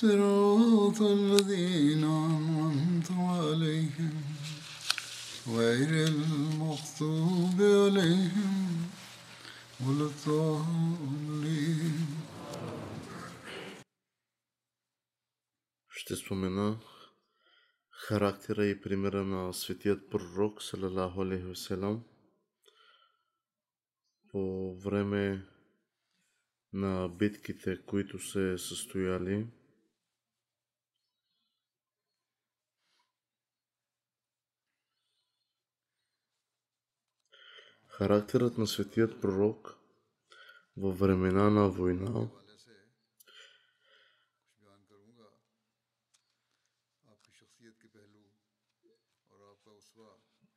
صراط 0.00 1.02
الذين 1.02 2.04
أنعمت 2.04 3.10
عليهم 3.10 4.22
غير 5.48 6.08
المغضوب 6.08 7.60
عليهم 7.60 8.90
ولا 9.80 10.06
الضالين 10.06 12.06
Ще 15.88 16.16
спомена 16.16 16.80
характера 17.90 18.66
и 18.66 18.74
примера 18.74 19.24
на 19.24 19.52
светият 19.52 20.10
пророк, 20.10 20.62
салалаху 20.62 21.22
алейхи 21.22 21.44
васелам, 21.44 22.04
по 24.30 24.74
време 24.84 25.46
на 26.72 27.08
битките, 27.08 27.78
които 27.86 28.18
се 28.18 28.58
състояли. 28.58 29.46
Характерът 38.01 38.57
на 38.57 38.67
светият 38.67 39.21
пророк 39.21 39.77
във 40.77 40.99
времена 40.99 41.49
на 41.49 41.69
война 41.69 42.29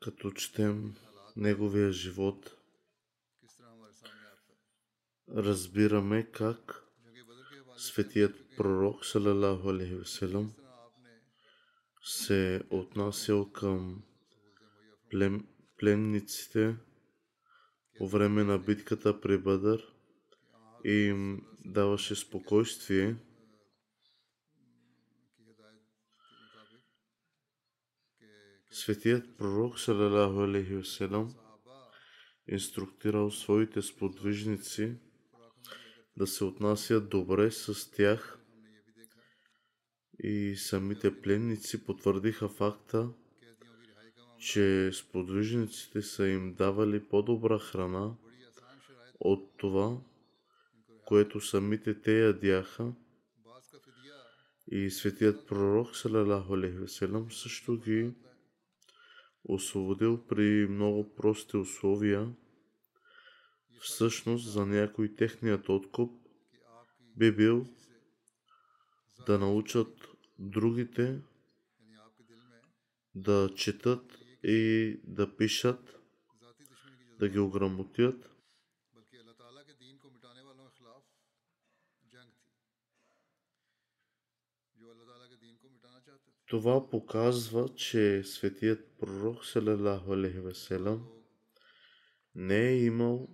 като 0.01 0.31
четем 0.31 0.95
неговия 1.37 1.93
живот, 1.93 2.57
разбираме 5.29 6.31
как 6.31 6.85
светият 7.77 8.57
пророк, 8.57 9.05
салалаху 9.05 9.69
алейхи 9.69 10.11
се 12.05 12.63
отнасял 12.71 13.53
към 13.53 14.03
плем, 15.11 15.47
пленниците 15.77 16.77
по 17.99 18.09
време 18.09 18.45
на 18.45 18.59
битката 18.59 19.21
при 19.21 19.39
Бъдър 19.39 19.95
и 20.85 20.93
им 20.93 21.47
даваше 21.65 22.15
спокойствие. 22.15 23.17
Светият 28.71 29.37
пророк, 29.39 29.79
салалаху 29.79 30.41
алейхи 30.41 30.75
васелам, 30.75 31.35
инструктирал 32.49 33.31
своите 33.31 33.83
сподвижници 33.83 34.97
да 36.17 36.27
се 36.27 36.45
отнасят 36.45 37.09
добре 37.09 37.51
с 37.51 37.91
тях 37.91 38.39
и 40.19 40.57
самите 40.57 41.21
пленници 41.21 41.85
потвърдиха 41.85 42.49
факта, 42.49 43.09
че 44.45 44.91
сподвижниците 44.93 46.03
са 46.03 46.27
им 46.27 46.55
давали 46.55 47.09
по-добра 47.09 47.59
храна 47.59 48.15
от 49.21 49.57
това, 49.57 49.99
което 51.07 51.41
самите 51.41 52.01
те 52.01 52.19
ядяха. 52.19 52.93
И 54.71 54.91
светият 54.91 55.47
пророк, 55.47 55.89
васелам, 56.81 57.31
също 57.31 57.77
ги 57.77 58.13
освободил 59.45 60.27
при 60.27 60.67
много 60.71 61.15
прости 61.15 61.57
условия. 61.57 62.33
Всъщност 63.81 64.53
за 64.53 64.67
някой 64.67 65.15
техният 65.15 65.69
откуп 65.69 66.13
би 67.17 67.33
бил 67.33 67.67
да 69.27 69.39
научат 69.39 70.09
другите 70.39 71.21
да 73.15 73.51
четат 73.57 74.24
и 74.45 75.01
да 75.05 75.37
пишат, 75.37 75.97
да 77.19 77.29
ги 77.29 77.39
ограмотят. 77.39 78.31
Това 86.47 86.91
показва, 86.91 87.69
че 87.75 88.23
светият 88.25 88.99
пророк 88.99 89.45
васелам 90.41 91.09
не 92.35 92.69
е 92.69 92.85
имал 92.85 93.29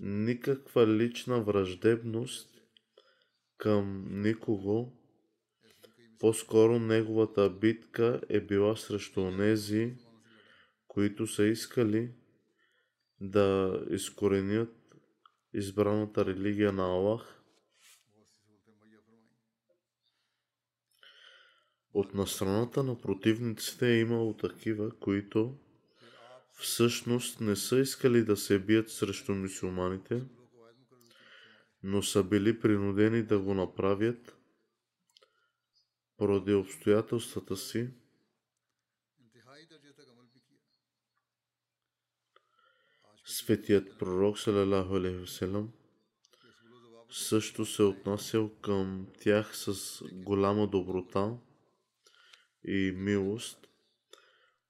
никаква 0.00 0.86
лична 0.86 1.42
враждебност 1.42 2.50
към 3.56 4.06
никого. 4.22 4.92
По-скоро 6.18 6.78
неговата 6.78 7.50
битка 7.50 8.20
е 8.28 8.40
била 8.40 8.76
срещу 8.76 9.20
онези, 9.20 9.96
които 10.98 11.26
са 11.26 11.44
искали 11.44 12.10
да 13.20 13.80
изкоренят 13.90 14.96
избраната 15.54 16.26
религия 16.26 16.72
на 16.72 16.82
Аллах. 16.82 17.42
От 21.94 22.14
на 22.14 22.26
страната 22.26 22.82
на 22.82 23.00
противниците 23.00 23.88
е 23.88 24.00
имало 24.00 24.36
такива, 24.36 24.98
които 24.98 25.58
всъщност 26.52 27.40
не 27.40 27.56
са 27.56 27.78
искали 27.78 28.24
да 28.24 28.36
се 28.36 28.58
бият 28.58 28.90
срещу 28.90 29.34
мусулманите, 29.34 30.22
но 31.82 32.02
са 32.02 32.24
били 32.24 32.60
принудени 32.60 33.22
да 33.22 33.38
го 33.38 33.54
направят 33.54 34.36
поради 36.16 36.54
обстоятелствата 36.54 37.56
си. 37.56 37.90
Светият 43.30 43.98
пророк, 43.98 44.38
салалаху 44.38 44.94
алейхи 44.96 45.18
васелам, 45.18 45.72
също 47.10 47.66
се 47.66 47.82
отнасял 47.82 48.50
към 48.62 49.06
тях 49.20 49.56
с 49.56 50.02
голяма 50.12 50.66
доброта 50.66 51.36
и 52.64 52.92
милост. 52.96 53.68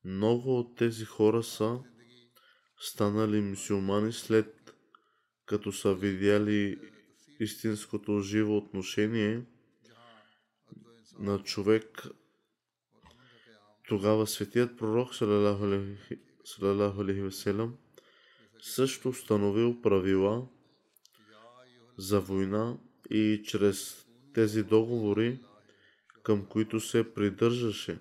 Много 0.05 0.59
от 0.59 0.77
тези 0.77 1.05
хора 1.05 1.43
са 1.43 1.81
станали 2.81 3.41
мусулмани 3.41 4.13
след 4.13 4.75
като 5.47 5.73
са 5.73 5.95
видяли 5.95 6.81
истинското 7.41 8.21
живо 8.21 8.57
отношение 8.57 9.45
на 11.19 11.43
човек. 11.43 12.07
Тогава 13.89 14.27
светият 14.27 14.79
пророк, 14.79 15.15
салалаху 15.15 15.65
алейхи 17.01 17.21
васелам, 17.21 17.79
също 18.61 19.09
установил 19.09 19.81
правила 19.83 20.47
за 21.97 22.21
война 22.21 22.79
и 23.11 23.43
чрез 23.45 24.07
тези 24.35 24.63
договори, 24.63 25.41
към 26.23 26.47
които 26.47 26.81
се 26.81 27.15
придържаше. 27.15 27.99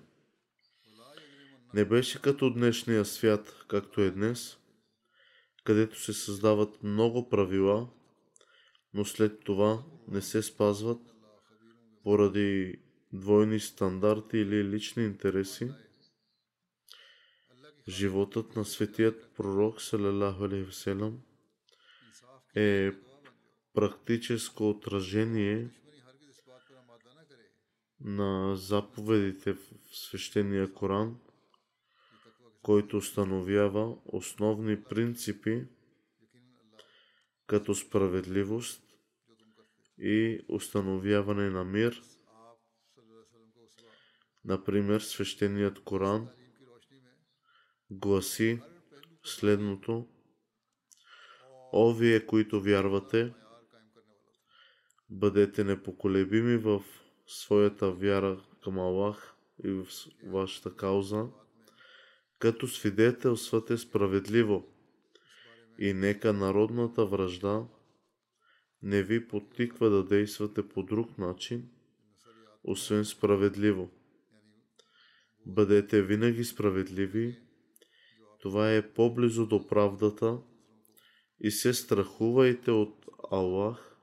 Не 1.74 1.84
беше 1.84 2.22
като 2.22 2.50
днешния 2.50 3.04
свят, 3.04 3.64
както 3.68 4.00
е 4.00 4.10
днес, 4.10 4.58
където 5.64 6.00
се 6.00 6.12
създават 6.12 6.82
много 6.82 7.28
правила, 7.28 7.88
но 8.94 9.04
след 9.04 9.44
това 9.44 9.82
не 10.08 10.22
се 10.22 10.42
спазват 10.42 11.00
поради 12.02 12.80
двойни 13.12 13.60
стандарти 13.60 14.38
или 14.38 14.64
лични 14.64 15.04
интереси, 15.04 15.70
животът 17.88 18.56
на 18.56 18.64
светият 18.64 19.30
пророк 19.36 19.80
васелам 20.62 21.22
е 22.54 22.92
практическо 23.74 24.70
отражение 24.70 25.70
на 28.00 28.56
заповедите 28.56 29.52
в 29.52 29.58
свещения 29.92 30.72
Коран, 30.72 31.20
който 32.62 32.96
установява 32.96 33.96
основни 34.04 34.82
принципи 34.82 35.66
като 37.46 37.74
справедливост 37.74 38.82
и 39.98 40.40
установяване 40.48 41.50
на 41.50 41.64
мир. 41.64 42.02
Например, 44.44 45.00
свещеният 45.00 45.80
Коран 45.80 46.28
гласи 47.90 48.60
следното. 49.24 50.06
О, 51.72 51.94
вие, 51.94 52.26
които 52.26 52.60
вярвате, 52.60 53.34
бъдете 55.10 55.64
непоколебими 55.64 56.56
в 56.56 56.82
своята 57.26 57.90
вяра 57.90 58.40
към 58.64 58.78
Аллах 58.78 59.34
и 59.64 59.70
в 59.70 59.86
вашата 60.26 60.76
кауза, 60.76 61.26
като 62.38 62.68
свидетелствате 62.68 63.78
справедливо 63.78 64.72
и 65.78 65.92
нека 65.92 66.32
народната 66.32 67.06
връжда 67.06 67.66
не 68.82 69.02
ви 69.02 69.28
подтиква 69.28 69.90
да 69.90 70.04
действате 70.04 70.68
по 70.68 70.82
друг 70.82 71.18
начин, 71.18 71.68
освен 72.64 73.04
справедливо. 73.04 73.90
Бъдете 75.46 76.02
винаги 76.02 76.44
справедливи, 76.44 77.40
това 78.38 78.74
е 78.74 78.92
по-близо 78.92 79.46
до 79.46 79.66
правдата 79.66 80.38
и 81.40 81.50
се 81.50 81.74
страхувайте 81.74 82.70
от 82.70 83.06
Аллах, 83.30 83.96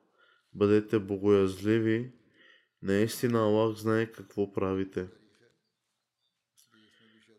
бъдете 0.54 1.00
богоязливи, 1.00 2.12
наистина 2.82 3.40
Аллах 3.40 3.78
знае 3.78 4.12
какво 4.12 4.54
правите. 4.54 5.08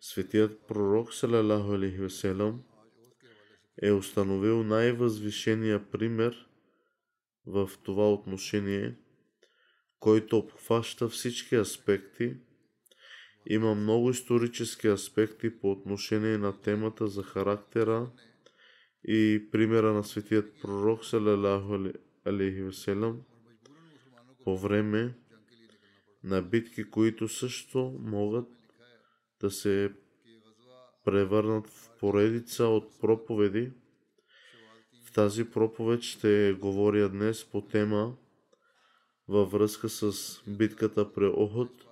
Светият 0.00 0.66
пророк, 0.68 1.14
салалаху 1.14 1.72
алейхи 1.72 1.96
веселам, 1.96 2.62
е 3.82 3.92
установил 3.92 4.62
най-възвишения 4.62 5.90
пример 5.90 6.48
в 7.46 7.70
това 7.82 8.12
отношение, 8.12 8.96
който 10.00 10.38
обхваща 10.38 11.08
всички 11.08 11.54
аспекти. 11.54 12.36
Има 13.48 13.74
много 13.74 14.10
исторически 14.10 14.86
аспекти 14.86 15.58
по 15.58 15.70
отношение 15.70 16.38
на 16.38 16.60
темата 16.60 17.06
за 17.06 17.22
характера 17.22 18.10
и 19.08 19.48
примера 19.52 19.92
на 19.92 20.04
светият 20.04 20.60
пророк 20.62 21.04
салалаху 21.04 21.88
алейхи 22.24 22.62
веселам 22.62 23.20
по 24.44 24.58
време 24.58 25.14
на 26.24 26.42
битки, 26.42 26.90
които 26.90 27.28
също 27.28 27.98
могат 28.00 28.48
да 29.40 29.50
се 29.50 29.92
превърнат 31.04 31.68
в 31.68 31.90
поредица 32.00 32.64
от 32.64 33.00
проповеди. 33.00 33.72
В 35.04 35.12
тази 35.12 35.50
проповед 35.50 36.02
ще 36.02 36.56
говоря 36.60 37.08
днес 37.08 37.44
по 37.44 37.60
тема 37.60 38.16
във 39.28 39.50
връзка 39.50 39.88
с 39.88 40.12
битката 40.48 41.12
при 41.12 41.26
Охот. 41.26 41.85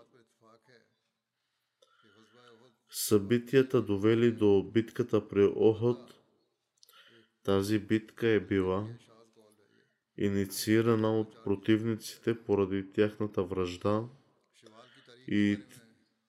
Събитията 2.96 3.82
довели 3.82 4.32
до 4.32 4.62
битката 4.62 5.28
при 5.28 5.52
Охот. 5.56 6.14
Тази 7.42 7.78
битка 7.78 8.28
е 8.28 8.40
била 8.40 8.88
инициирана 10.18 11.20
от 11.20 11.44
противниците 11.44 12.44
поради 12.44 12.92
тяхната 12.92 13.42
връжда 13.42 14.04
и 15.28 15.58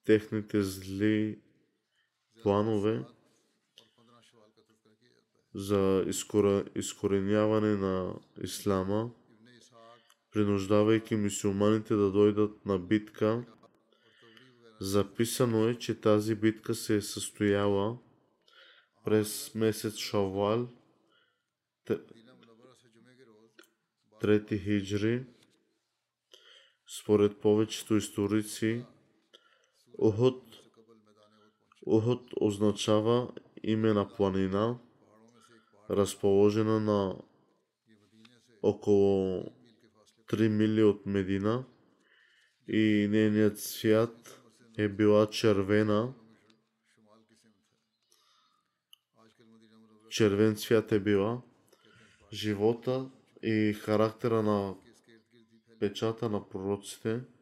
техните 0.05 0.63
зли 0.63 1.39
планове 2.43 3.05
за 5.53 6.05
изкореняване 6.75 7.75
на 7.75 8.15
ислама, 8.43 9.11
принуждавайки 10.31 11.15
мусулманите 11.15 11.95
да 11.95 12.11
дойдат 12.11 12.65
на 12.65 12.79
битка. 12.79 13.45
Записано 14.79 15.67
е, 15.67 15.75
че 15.75 16.01
тази 16.01 16.35
битка 16.35 16.75
се 16.75 16.95
е 16.95 17.01
състояла 17.01 17.97
през 19.05 19.55
месец 19.55 19.95
Шавал, 19.95 20.69
трети 24.21 24.57
хиджри. 24.57 25.25
Според 27.01 27.39
повечето 27.39 27.95
историци, 27.95 28.85
Ухуд 29.97 30.43
Ухуд 31.85 32.29
означава 32.41 33.33
име 33.63 33.93
на 33.93 34.09
планина, 34.09 34.79
разположена 35.89 36.79
на 36.79 37.15
около 38.63 39.43
3 40.29 40.47
мили 40.47 40.83
от 40.83 41.05
Медина 41.05 41.65
и 42.67 43.07
нейният 43.11 43.59
цвят 43.59 44.44
е 44.77 44.89
била 44.89 45.29
червена. 45.29 46.13
Червен 50.09 50.55
цвят 50.55 50.91
е 50.91 50.99
била. 50.99 51.41
Живота 52.33 53.09
и 53.43 53.73
характера 53.73 54.43
на 54.43 54.75
печата 55.79 56.29
на 56.29 56.49
пророците– 56.49 57.21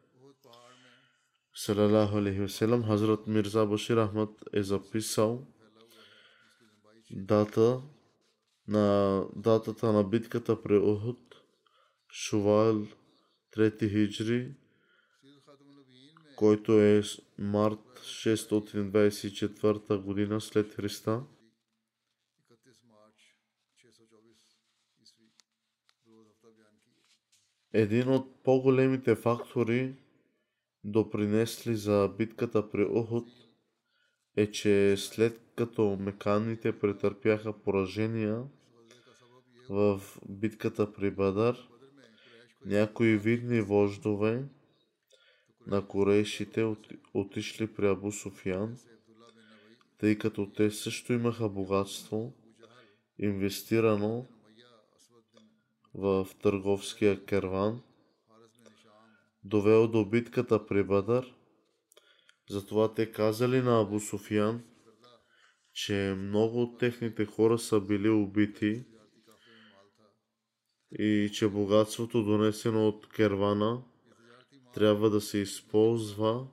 салалаху 1.54 2.16
алейхи 2.16 2.40
васелам, 2.40 2.82
Хазрат 2.84 3.26
Мирза 3.26 3.66
Башир 3.66 3.98
Ахмад 3.98 4.30
е 4.52 4.62
записал 4.62 5.46
дата 7.10 7.82
на 8.68 9.24
датата 9.36 9.92
на 9.92 10.04
битката 10.04 10.62
при 10.62 10.78
Ухуд, 10.78 11.20
Шувал 12.12 12.86
3 13.56 13.90
хиджри, 13.90 14.54
който 16.36 16.80
е 16.80 17.02
март 17.38 17.98
624 17.98 20.02
година 20.02 20.40
след 20.40 20.72
Христа. 20.72 21.22
Един 27.72 28.08
от 28.08 28.42
по-големите 28.42 29.14
фактори 29.14 29.96
допринесли 30.84 31.76
за 31.76 32.14
битката 32.18 32.70
при 32.70 32.84
Ухуд 32.84 33.28
е, 34.36 34.50
че 34.50 34.96
след 34.96 35.40
като 35.56 35.96
меканите 36.00 36.78
претърпяха 36.78 37.62
поражения 37.62 38.44
в 39.70 40.02
битката 40.28 40.92
при 40.92 41.10
Бадър, 41.10 41.68
някои 42.64 43.16
видни 43.16 43.60
вождове 43.60 44.44
на 45.66 45.86
корейшите 45.86 46.74
отишли 47.14 47.74
при 47.74 47.88
Абу 47.88 48.12
Суфиян, 48.12 48.78
тъй 49.98 50.18
като 50.18 50.52
те 50.52 50.70
също 50.70 51.12
имаха 51.12 51.48
богатство, 51.48 52.32
инвестирано 53.18 54.26
в 55.94 56.28
търговския 56.42 57.24
керван– 57.24 57.82
довел 59.44 59.88
до 59.88 60.04
битката 60.04 60.66
при 60.66 60.84
Бадър. 60.84 61.34
Затова 62.50 62.94
те 62.94 63.12
казали 63.12 63.62
на 63.62 63.80
Абу 63.80 64.00
Суфиян, 64.00 64.62
че 65.72 66.14
много 66.18 66.62
от 66.62 66.78
техните 66.78 67.26
хора 67.26 67.58
са 67.58 67.80
били 67.80 68.08
убити 68.08 68.84
и 70.98 71.30
че 71.34 71.48
богатството, 71.48 72.24
донесено 72.24 72.88
от 72.88 73.08
кервана, 73.08 73.82
трябва 74.74 75.10
да 75.10 75.20
се 75.20 75.38
използва 75.38 76.46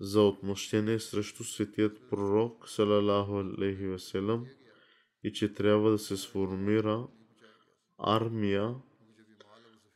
за 0.00 0.22
отмъщение 0.22 0.98
срещу 0.98 1.44
светият 1.44 2.10
пророк, 2.10 2.68
салалаху 2.68 3.38
алейхи 3.38 3.86
веселам, 3.86 4.46
и 5.24 5.32
че 5.32 5.52
трябва 5.52 5.90
да 5.90 5.98
се 5.98 6.16
сформира 6.16 7.06
армия. 7.98 8.74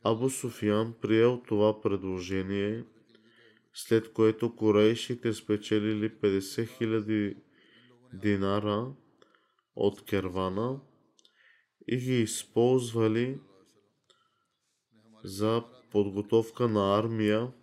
Абу 0.03 0.29
Суфиян 0.29 0.93
приел 1.01 1.41
това 1.47 1.81
предложение, 1.81 2.85
след 3.73 4.13
което 4.13 4.55
корейшите 4.55 5.33
спечелили 5.33 6.09
50 6.09 6.39
000 6.39 7.35
динара 8.13 8.93
от 9.75 10.05
кервана 10.05 10.79
и 11.87 11.97
ги 11.97 12.21
използвали 12.21 13.39
за 15.23 15.63
подготовка 15.91 16.67
на 16.67 16.97
армия 16.97 17.53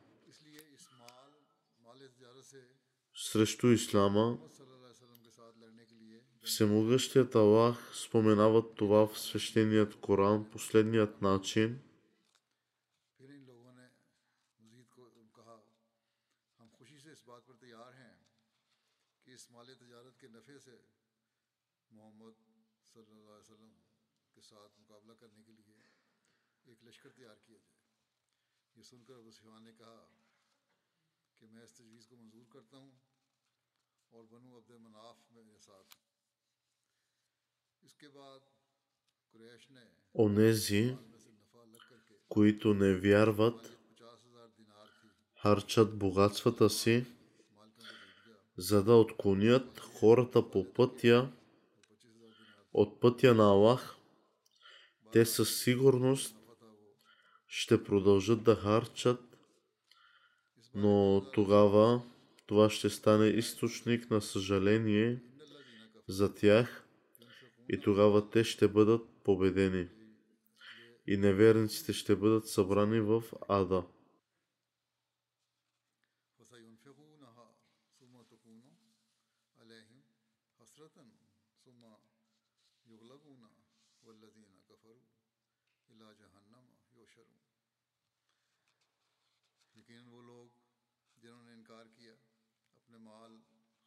срещу 3.14 3.72
Ислама. 3.72 4.38
Всемогъщият 6.42 7.34
Аллах 7.34 7.90
споменава 7.94 8.74
това 8.74 9.06
в 9.06 9.18
свещеният 9.18 10.00
Коран 10.00 10.50
последният 10.50 11.22
начин. 11.22 11.82
محمد 21.90 22.34
صلی 22.94 23.10
اللہ 23.10 23.36
علیہ 23.36 23.40
وسلم 23.40 23.74
کے 24.34 24.40
ساتھ 24.40 24.80
مقابلہ 24.80 25.12
کرنے 25.20 25.42
کے 25.42 25.52
لیے 25.52 25.75
Онези, 40.14 40.96
които 42.28 42.74
не 42.74 42.94
вярват, 42.94 43.78
харчат 45.42 45.98
богатствата 45.98 46.70
си, 46.70 47.06
за 48.56 48.84
да 48.84 48.94
отклонят 48.94 49.80
хората 49.80 50.50
по 50.50 50.72
пътя, 50.72 51.32
от 52.72 53.00
пътя 53.00 53.34
на 53.34 53.44
Аллах, 53.44 53.96
те 55.12 55.26
със 55.26 55.62
сигурност 55.62 56.35
ще 57.48 57.84
продължат 57.84 58.42
да 58.42 58.54
харчат, 58.54 59.20
но 60.74 61.22
тогава 61.34 62.02
това 62.46 62.70
ще 62.70 62.90
стане 62.90 63.26
източник 63.26 64.10
на 64.10 64.20
съжаление 64.20 65.22
за 66.08 66.34
тях 66.34 66.86
и 67.68 67.80
тогава 67.80 68.30
те 68.30 68.44
ще 68.44 68.68
бъдат 68.68 69.08
победени. 69.24 69.88
И 71.06 71.16
неверниците 71.16 71.92
ще 71.92 72.16
бъдат 72.16 72.48
събрани 72.48 73.00
в 73.00 73.22
ада. 73.48 73.82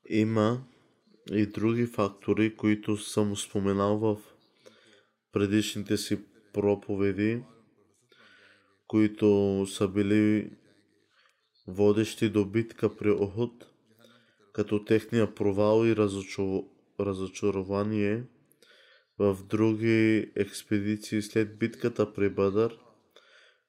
Има 0.10 0.63
и 1.32 1.46
други 1.46 1.86
фактори, 1.86 2.56
които 2.56 2.98
съм 2.98 3.38
споменал 3.38 3.98
в 3.98 4.18
предишните 5.32 5.98
си 5.98 6.20
проповеди, 6.53 7.44
които 8.88 9.65
са 9.70 9.88
били 9.88 10.51
водещи 11.68 12.29
до 12.29 12.46
битка 12.46 12.98
при 12.98 13.12
Охот, 13.12 13.65
като 14.53 14.84
техния 14.84 15.36
провал 15.36 15.86
и 15.86 15.96
разочарование 17.00 18.24
в 19.20 19.38
други 19.50 20.32
експедиции 20.36 21.22
след 21.22 21.60
битката 21.60 22.13
при 22.13 22.29
Бадър, 22.29 22.79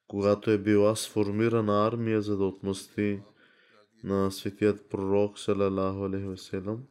когато 0.07 0.51
е 0.51 0.57
била 0.57 0.95
сформирана 0.95 1.87
армия 1.87 2.21
за 2.21 2.37
да 2.37 2.43
отмъсти 2.43 3.19
на 4.03 4.31
светият 4.31 4.89
пророк 4.89 5.39
салалаху 5.39 6.05
алейхи 6.05 6.27
васелам. 6.27 6.87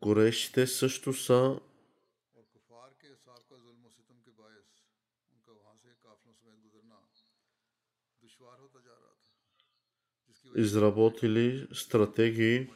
Корешите 0.00 0.66
също 0.66 1.12
са 1.12 1.60
изработили 10.58 11.68
стратегии, 11.72 12.68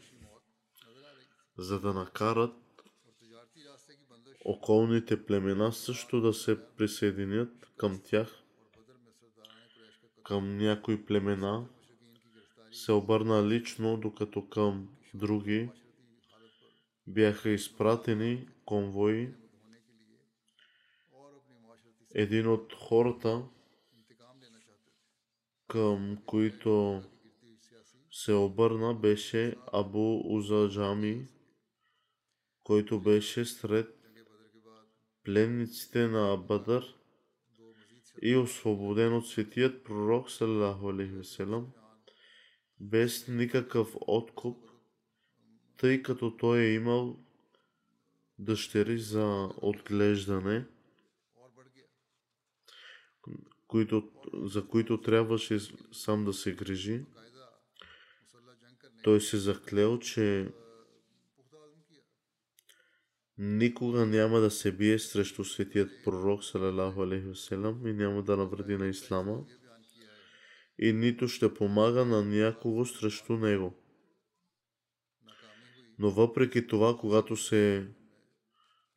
за 1.59 1.81
да 1.81 1.93
накарат 1.93 2.55
околните 4.45 5.27
племена 5.27 5.73
също 5.73 6.21
да 6.21 6.35
се 6.35 6.67
присъединят 6.77 7.73
към 7.77 8.01
тях. 8.05 8.43
Към 10.25 10.57
някои 10.57 11.05
племена 11.05 11.69
се 12.73 12.93
обърна 12.93 13.49
лично, 13.49 13.97
докато 13.97 14.49
към 14.49 14.89
други 15.15 15.71
бяха 17.07 17.51
изпратени 17.51 18.49
конвои. 18.65 19.35
Един 22.15 22.49
от 22.49 22.75
хората, 22.75 23.43
към 25.69 26.19
които 26.27 27.03
се 28.13 28.33
обърна, 28.33 28.95
беше 28.95 29.57
Абу 29.73 30.37
Узаджами, 30.37 31.27
който 32.65 33.01
беше 33.01 33.45
сред 33.45 33.99
пленниците 35.25 36.07
на 36.09 36.37
Бадър 36.37 36.97
и 38.23 38.37
освободен 38.37 39.17
от 39.17 39.29
светият 39.29 39.85
пророк, 39.85 40.31
саллаху 40.31 40.89
алейхи 40.89 41.25
без 42.81 43.29
никакъв 43.29 43.97
откуп, 44.01 44.65
тъй 45.77 46.03
като 46.03 46.37
той 46.37 46.61
е 46.61 46.75
имал 46.75 47.19
дъщери 48.39 48.99
за 48.99 49.51
отглеждане, 49.63 50.67
които, 53.67 54.11
за 54.35 54.67
които 54.67 55.01
трябваше 55.01 55.59
сам 55.93 56.25
да 56.25 56.33
се 56.33 56.55
грижи. 56.55 57.05
Той 59.03 59.21
се 59.21 59.39
заклел, 59.39 59.99
че 59.99 60.53
никога 63.39 64.07
няма 64.07 64.41
да 64.41 64.51
се 64.51 64.73
бие 64.73 64.99
срещу 64.99 65.45
светият 65.45 65.91
пророк, 66.05 66.45
салалаху 66.45 67.03
алейхи 67.03 67.27
васелам, 67.27 67.87
и 67.87 67.93
няма 67.93 68.23
да 68.23 68.37
навреди 68.37 68.77
на 68.77 68.87
ислама, 68.87 69.45
и 70.79 70.93
нито 70.93 71.29
ще 71.29 71.55
помага 71.55 72.05
на 72.05 72.25
някого 72.25 72.85
срещу 72.85 73.33
него. 73.33 73.75
Но 75.99 76.11
въпреки 76.11 76.67
това, 76.67 76.97
когато 76.97 77.37
се 77.37 77.77
е 77.77 77.85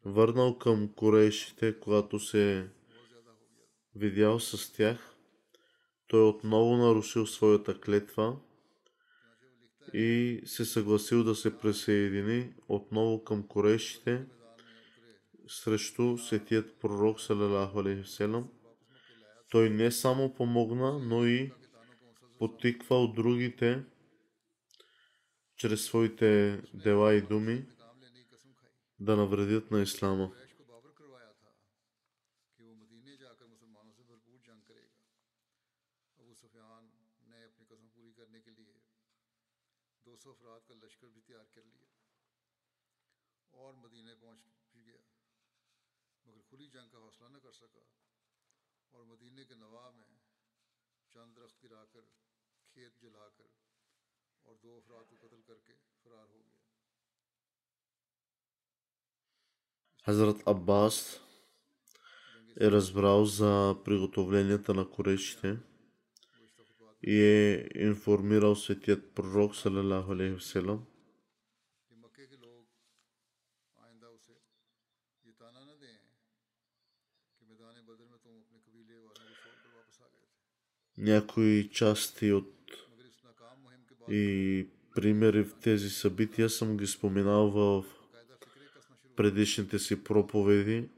върнал 0.05 0.57
към 0.57 0.93
корейшите, 0.95 1.79
когато 1.79 2.19
се 2.19 2.59
е 2.59 2.67
видял 3.95 4.39
с 4.39 4.74
тях, 4.74 5.15
той 6.07 6.27
отново 6.27 6.77
нарушил 6.77 7.27
своята 7.27 7.79
клетва– 7.79 8.38
и 9.94 10.42
се 10.46 10.65
съгласил 10.65 11.24
да 11.24 11.36
се 11.36 11.58
присъедини 11.58 12.54
отново 12.68 13.24
към 13.24 13.48
корешите 13.48 14.25
срещу 15.48 16.18
сетият 16.18 16.75
пророк 16.80 17.22
Салалаху 17.22 17.80
Алейхиселам. 17.80 18.50
Той 19.50 19.70
не 19.70 19.92
само 19.92 20.34
помогна, 20.34 21.00
но 21.00 21.25
и 21.25 21.51
потиквал 22.39 23.13
другите 23.13 23.84
чрез 25.58 25.86
своите 25.86 26.62
дела 26.74 27.13
и 27.13 27.22
думи 27.22 27.65
да 29.00 29.15
навредят 29.15 29.72
на 29.72 29.82
Ислама. 29.82 30.32
Хазрат 60.06 60.48
Аббас 60.48 61.22
е 62.60 62.72
разбрал 62.72 63.25
за 63.25 63.75
приготовленията 63.86 64.74
на 64.74 64.89
корешите 64.89 65.58
и 67.04 67.22
е 67.22 67.70
информирал 67.75 68.56
светият 68.56 69.13
пророк 69.15 69.56
салалаху 69.56 70.12
алейхи 70.12 70.39
някои 80.98 81.70
части 81.70 82.32
от 82.32 82.52
и 84.10 84.68
примери 84.96 85.44
в 85.44 85.54
тези 85.62 85.90
събития 85.90 86.50
съм 86.50 86.78
ги 86.78 86.88
споменал 86.88 87.50
в 87.50 87.86
предишните 89.16 89.80
си 89.80 90.04
проповеди. 90.04 90.90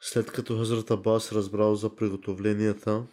След 0.00 0.32
като 0.32 0.58
Хазрат 0.58 0.90
Абас 0.90 1.32
разбрал 1.32 1.74
за 1.74 1.96
приготовленията 1.96 3.06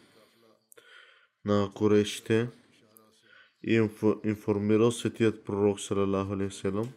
на 1.46 1.72
корейшите 1.76 2.50
и 3.64 3.90
информирал 4.24 4.92
светият 4.92 5.46
пророк 5.46 5.80
Салалаху 5.80 6.34
Алейхиселам, 6.34 6.94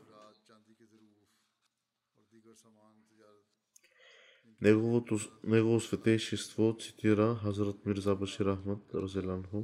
Неговото, 4.61 5.19
негово 5.45 5.81
светейшество 5.81 6.77
цитира 6.81 7.35
Хазрат 7.35 7.87
Мирза 7.87 8.15
Башир 8.15 8.47
Ахмад 8.47 8.95
Разелянху, 8.95 9.63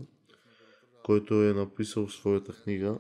който 1.04 1.34
е 1.34 1.52
написал 1.52 2.06
в 2.06 2.12
своята 2.12 2.62
книга 2.62 2.98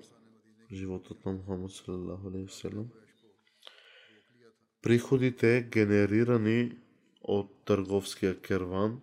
Животът 0.72 1.24
на 1.24 1.32
Мухаммад 1.32 1.70
Салалаху 1.70 2.28
Алейхиселам. 2.28 3.01
Приходите, 4.82 5.68
генерирани 5.72 6.78
от 7.20 7.64
търговския 7.64 8.40
керван, 8.40 9.00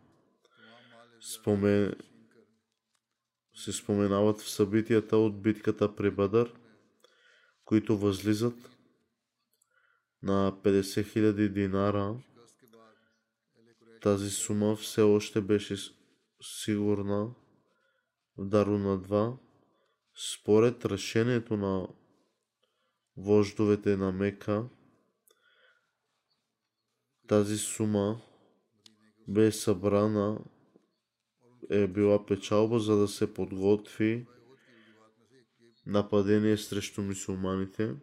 спомен... 1.22 1.94
се 3.56 3.74
споменават 3.74 4.42
в 4.42 4.50
събитията 4.50 5.18
от 5.18 5.42
битката 5.42 5.96
при 5.96 6.12
Бадър, 6.12 6.54
които 7.66 7.98
възлизат 7.98 8.70
на 10.24 10.52
50 10.64 10.82
000 10.82 11.48
динара. 11.48 12.16
Тази 14.02 14.30
сума 14.30 14.76
все 14.76 15.02
още 15.02 15.42
беше 15.42 15.76
сигурна 16.42 17.36
в 18.38 18.46
Даруна 18.46 19.00
2. 19.00 19.38
Според 20.34 20.86
решението 20.86 21.58
на 21.58 21.88
вождовете 23.18 23.98
на 23.98 24.12
Мека, 24.12 24.70
тази 27.30 27.58
сума 27.58 28.22
бе 29.28 29.52
събрана 29.52 30.40
е 31.70 31.88
била 31.88 32.26
печалба, 32.26 32.80
за 32.80 32.96
да 32.96 33.08
се 33.08 33.34
подготви 33.34 34.28
нападение 35.86 36.58
срещу 36.58 37.02
мусулманите. 37.02 37.96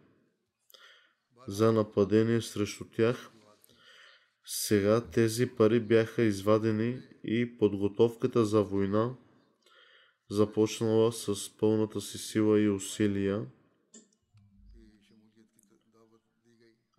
За 1.47 1.73
нападение 1.73 2.41
срещу 2.41 2.85
тях. 2.85 3.31
Сега 4.45 5.01
тези 5.01 5.55
пари 5.55 5.79
бяха 5.79 6.23
извадени 6.23 7.01
и 7.23 7.57
подготовката 7.57 8.45
за 8.45 8.63
война 8.63 9.15
започнала 10.29 11.11
с 11.11 11.57
пълната 11.57 12.01
си 12.01 12.17
сила 12.17 12.59
и 12.59 12.69
усилия. 12.69 13.45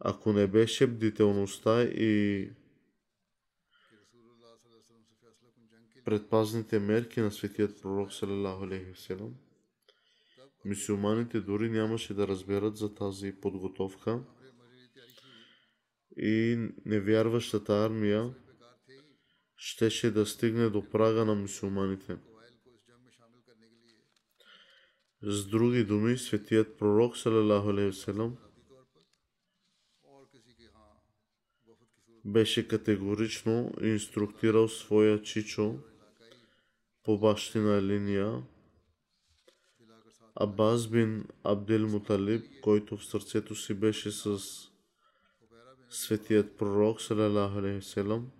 Ако 0.01 0.33
не 0.33 0.47
беше 0.47 0.87
бдителността 0.87 1.83
и 1.83 2.51
предпазните 6.05 6.79
мерки 6.79 7.21
на 7.21 7.33
светият 7.33 7.83
пророк 7.83 8.13
салалаху 8.13 8.67
мусулманите 10.65 11.41
дори 11.41 11.71
нямаше 11.71 12.15
да 12.15 12.29
разберат 12.29 12.77
за 12.77 12.95
тази 12.95 13.41
подготовка 13.41 14.21
и 16.17 16.69
невярващата 16.85 17.85
армия 17.85 18.35
щеше 19.57 20.11
да 20.11 20.27
стигне 20.27 20.71
до 20.71 20.91
прага 20.91 21.25
на 21.25 21.35
мусулманите. 21.35 22.19
С 25.23 25.47
други 25.47 25.85
думи, 25.85 26.19
светият 26.19 26.79
пророк 26.79 27.17
салалаху 27.17 27.71
алейхи 27.71 28.48
беше 32.29 32.69
категорично 32.69 33.73
инструктирал 33.83 34.69
своя 34.69 35.23
чичо 35.23 35.75
по 37.05 37.19
бащина 37.19 37.83
линия. 37.83 38.43
Абаз 40.35 40.89
бин 40.89 41.25
Абдел 41.45 41.89
Муталиб, 41.89 42.45
който 42.63 42.97
в 42.97 43.05
сърцето 43.05 43.55
си 43.55 43.75
беше 43.75 44.11
с 44.11 44.39
светият 45.91 46.57
пророк 46.57 47.01
вселам, 47.81 48.31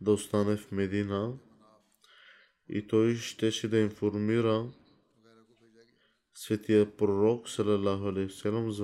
да 0.00 0.12
остане 0.12 0.56
в 0.56 0.72
Медина. 0.72 1.38
И 2.68 2.86
той 2.86 3.16
щеше 3.16 3.68
да 3.68 3.78
информира 3.78 4.72
светия 6.34 6.96
пророк 6.96 7.48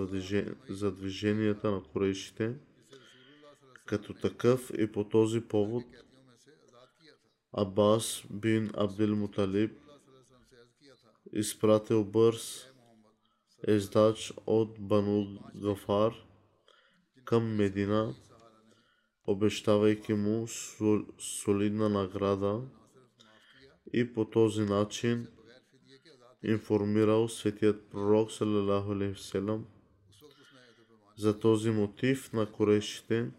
движение, 0.06 0.54
за 0.68 0.92
движенията 0.92 1.70
на 1.70 1.82
корейшите 1.82 2.54
като 3.87 4.14
такъв 4.14 4.70
и 4.79 4.92
по 4.92 5.09
този 5.09 5.40
повод 5.40 5.85
Абас 7.53 8.22
бин 8.31 8.70
Абдел 8.77 9.16
Муталиб 9.16 9.79
изпратил 11.33 12.05
бърз 12.05 12.66
ездач 13.68 14.33
от 14.46 14.81
Бану 14.81 15.38
Гафар 15.57 16.14
към 17.25 17.57
Медина, 17.57 18.14
обещавайки 19.27 20.14
му 20.14 20.46
сол- 20.46 21.07
солидна 21.18 21.88
награда 21.88 22.62
и 23.92 24.12
по 24.12 24.25
този 24.25 24.62
начин 24.62 25.29
информирал 26.42 27.29
светият 27.29 27.90
пророк 27.90 28.33
салалаху 28.33 28.94
за 31.18 31.38
този 31.38 31.70
мотив 31.70 32.33
на 32.33 32.53
корешите 32.53 33.31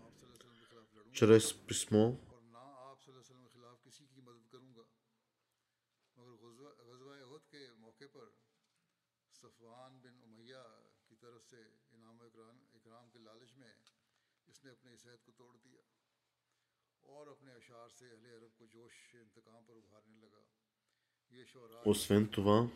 чрез 1.18 1.54
писмо. 1.68 2.14
Освен 21.86 22.30
това, 22.32 22.70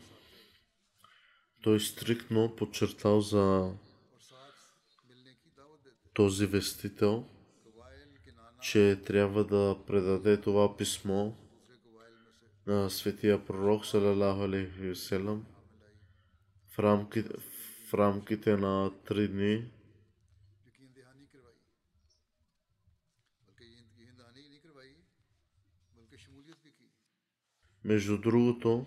той 1.63 1.79
стриктно 1.79 2.55
подчертал 2.55 3.21
за 3.21 3.73
този 6.13 6.45
вестител– 6.45 7.29
че 8.61 9.01
трябва 9.05 9.43
да 9.43 9.77
предаде 9.87 10.41
това 10.41 10.77
писмо 10.77 11.31
на 12.67 12.89
светия 12.89 13.45
пророк, 13.45 13.85
салалаху 13.85 14.41
алейхи 14.41 14.91
вселам, 14.91 15.45
в 16.67 16.79
рамките, 16.79 17.29
в 17.87 17.93
рамките 17.93 18.57
на 18.57 18.91
три 19.05 19.27
дни. 19.27 19.71
Между 27.83 28.17
другото, 28.17 28.85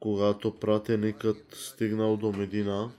когато 0.00 0.58
пратеникът 0.58 1.54
стигнал 1.54 2.16
до 2.16 2.32
Медина, 2.32 2.92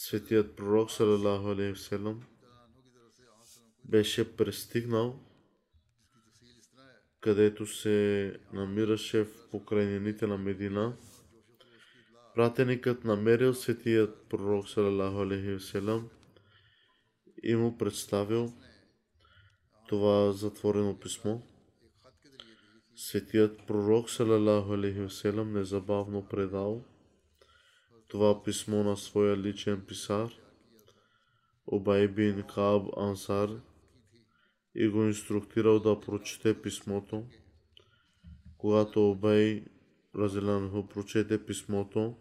светият 0.00 0.56
пророк 0.56 0.90
салалаху 0.90 1.48
алейхи 1.48 1.74
вселам 1.74 2.22
беше 3.84 4.36
пристигнал 4.36 5.20
където 7.20 7.66
се 7.66 8.36
намираше 8.52 9.24
в 9.24 9.50
покрайнините 9.50 10.26
на 10.26 10.38
Медина. 10.38 10.96
Пратеникът 12.34 13.04
намерил 13.04 13.54
светият 13.54 14.28
пророк 14.28 14.68
салалаху 14.68 15.18
алейхи 15.18 15.56
вселам 15.56 16.08
и 17.42 17.56
му 17.56 17.78
представил 17.78 18.52
това 19.88 20.32
затворено 20.32 21.00
писмо. 21.00 21.38
Светият 22.96 23.66
пророк 23.66 24.10
салалаху 24.10 24.72
алейхи 24.72 25.06
вселам 25.06 25.52
незабавно 25.52 26.28
предал 26.28 26.84
това 28.08 28.42
писмо 28.42 28.82
на 28.82 28.96
своя 28.96 29.36
личен 29.36 29.80
писар 29.86 30.30
Обай 31.66 32.08
бин 32.08 32.42
Каб 32.42 32.82
Ансар 32.96 33.50
и 34.74 34.88
го 34.88 35.04
инструктирал 35.04 35.80
да 35.80 36.00
прочете 36.00 36.62
писмото. 36.62 37.24
Когато 38.58 39.10
Обай 39.10 39.64
Разиланху 40.16 40.86
прочете 40.86 41.46
писмото, 41.46 42.14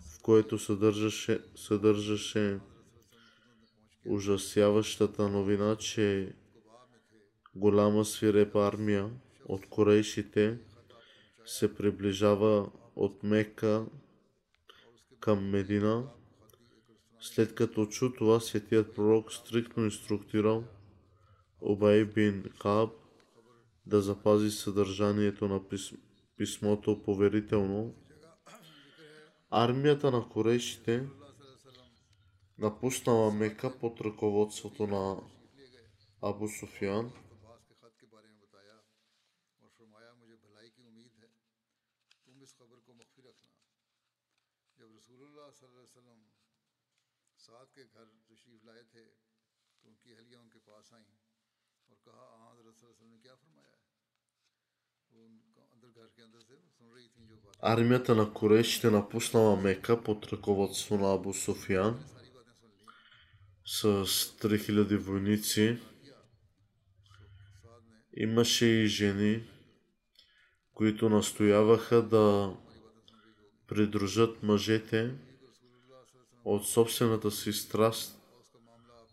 в 0.00 0.22
което 0.22 0.58
съдържаше, 0.58 1.40
съдържаше 1.56 2.60
ужасяващата 4.06 5.28
новина, 5.28 5.76
че 5.76 6.32
голяма 7.54 8.04
свирепа 8.04 8.66
армия 8.66 9.10
от 9.44 9.68
корейшите 9.68 10.58
се 11.46 11.74
приближава 11.74 12.70
от 12.96 13.22
Мека 13.22 13.86
към 15.20 15.50
Медина. 15.50 16.08
След 17.20 17.54
като 17.54 17.86
чу 17.86 18.12
това, 18.12 18.40
светият 18.40 18.94
пророк 18.94 19.32
стриктно 19.32 19.84
инструктирал 19.84 20.64
Обай 21.60 22.04
бин 22.04 22.44
Каб 22.60 22.90
да 23.86 24.00
запази 24.02 24.50
съдържанието 24.50 25.48
на 25.48 25.60
писмото 26.36 27.02
поверително. 27.02 27.94
Армията 29.50 30.10
на 30.10 30.28
корейшите 30.28 31.06
напуснала 32.58 33.32
Мека 33.32 33.78
под 33.80 34.00
ръководството 34.00 34.86
на 34.86 35.16
Абу 36.22 36.48
Суфиан. 36.48 37.10
Армията 57.60 58.14
на 58.14 58.32
Корешите 58.32 58.90
напуснала 58.90 59.56
Мека 59.56 60.02
под 60.02 60.32
ръководство 60.32 60.98
на 60.98 61.14
Абу 61.14 61.34
Софиян 61.34 62.04
с 63.66 64.04
3000 64.06 64.96
войници. 64.96 65.78
Имаше 68.16 68.66
и 68.66 68.86
жени, 68.86 69.42
които 70.74 71.08
настояваха 71.08 72.02
да 72.02 72.56
придружат 73.66 74.42
мъжете 74.42 75.14
от 76.44 76.68
собствената 76.68 77.30
си 77.30 77.52
страст 77.52 78.18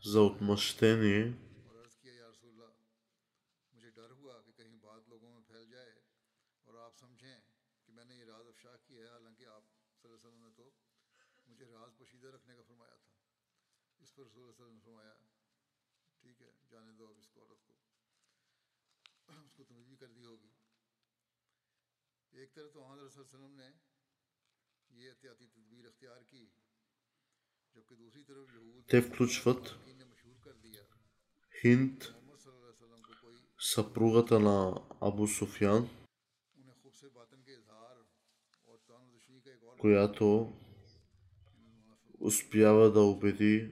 за 0.03 0.21
отмъщение– 0.21 1.33
Те 28.87 29.01
включват 29.01 29.75
Хинд, 31.61 32.03
съпругата 33.59 34.39
на 34.39 34.81
Абу 35.01 35.27
Суфян, 35.27 35.89
която 39.79 40.53
успява 42.19 42.91
да 42.91 43.01
убеди 43.01 43.71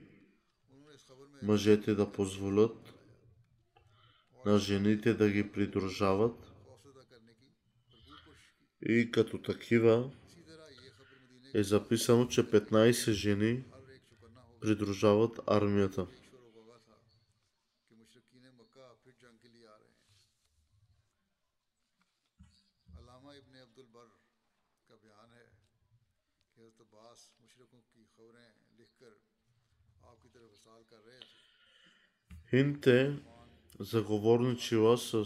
мъжете 1.42 1.96
да 1.96 2.12
позволят 2.12 2.94
на 4.46 4.58
жените 4.58 5.14
да 5.14 5.30
ги 5.30 5.52
придружават 5.52 6.53
и 8.86 9.12
като 9.12 9.42
такива 9.42 10.12
е 11.54 11.64
записано, 11.64 12.28
че 12.28 12.44
15 12.44 13.12
жени 13.12 13.64
придружават 14.62 15.40
армията. 15.48 16.08
Хинт 32.50 32.88
е 32.88 33.20
заговорничила 33.80 34.98
с 34.98 35.26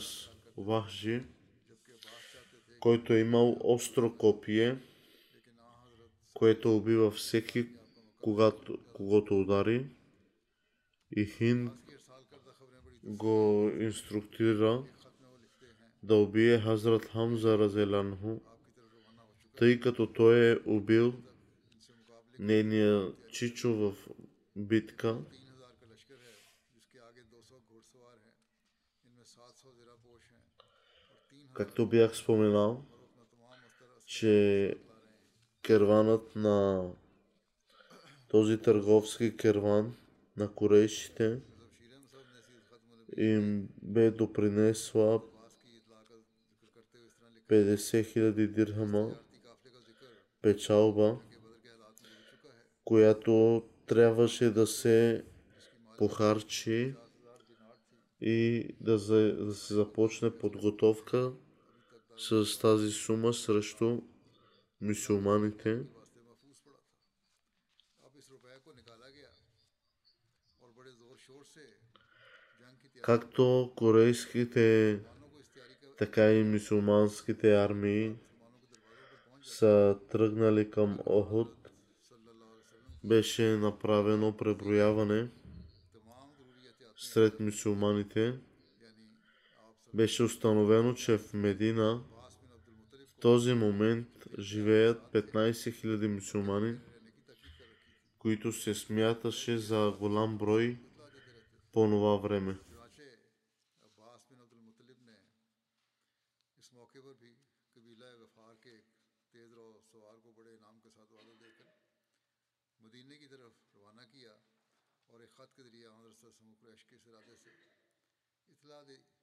Вахжи, 0.57 1.25
който 2.79 3.13
е 3.13 3.19
имал 3.19 3.57
остро 3.59 4.17
копие, 4.17 4.77
което 6.33 6.75
убива 6.77 7.11
всеки, 7.11 7.67
когато, 8.21 8.77
когато 8.93 9.39
удари. 9.39 9.85
И 11.15 11.25
Хин 11.25 11.71
го 13.03 13.71
инструктира 13.79 14.83
да 16.03 16.15
убие 16.15 16.59
Хазрат 16.59 17.05
Хамза 17.05 17.57
Разеланху, 17.57 18.39
тъй 19.57 19.79
като 19.79 20.13
той 20.13 20.51
е 20.51 20.57
убил 20.65 21.13
нейния 22.39 23.13
чичо 23.31 23.73
в 23.73 23.95
битка. 24.55 25.17
Както 31.57 31.85
бях 31.85 32.17
споменал, 32.17 32.83
че 34.05 34.75
керванът 35.61 36.35
на 36.35 36.89
този 38.27 38.57
търговски 38.57 39.37
керван 39.37 39.95
на 40.37 40.53
корейшите 40.53 41.41
им 43.17 43.69
бе 43.81 44.11
допринесла 44.11 45.21
50 47.49 47.75
000 47.75 48.47
дирхама 48.47 49.19
печалба, 50.41 51.19
която 52.85 53.63
трябваше 53.85 54.49
да 54.49 54.67
се 54.67 55.25
похарчи 55.97 56.95
и 58.21 58.67
да, 58.81 58.97
за, 58.97 59.35
да 59.35 59.53
се 59.53 59.73
започне 59.73 60.37
подготовка 60.37 61.33
с 62.17 62.59
тази 62.59 62.91
сума 62.91 63.33
срещу 63.33 64.01
мусулманите. 64.81 65.83
Както 73.01 73.73
корейските, 73.75 74.99
така 75.97 76.31
и 76.31 76.43
мусулманските 76.43 77.55
армии 77.55 78.15
са 79.43 79.99
тръгнали 80.11 80.71
към 80.71 80.99
Охот, 81.05 81.69
беше 83.03 83.57
направено 83.57 84.37
преброяване 84.37 85.29
сред 86.97 87.39
мусулманите 87.39 88.39
беше 89.93 90.23
установено, 90.23 90.93
че 90.93 91.17
в 91.17 91.33
Медина 91.33 92.03
в 93.17 93.19
този 93.19 93.53
момент 93.53 94.07
живеят 94.39 95.13
15 95.13 95.51
000 95.51 96.07
мусулмани, 96.07 96.77
които 98.19 98.53
се 98.53 98.75
смяташе 98.75 99.57
за 99.57 99.95
голям 99.99 100.37
брой 100.37 100.77
по 101.71 101.87
това 101.87 102.17
време. 102.17 102.57
اطلاع 118.49 118.83
دی 118.83 119.16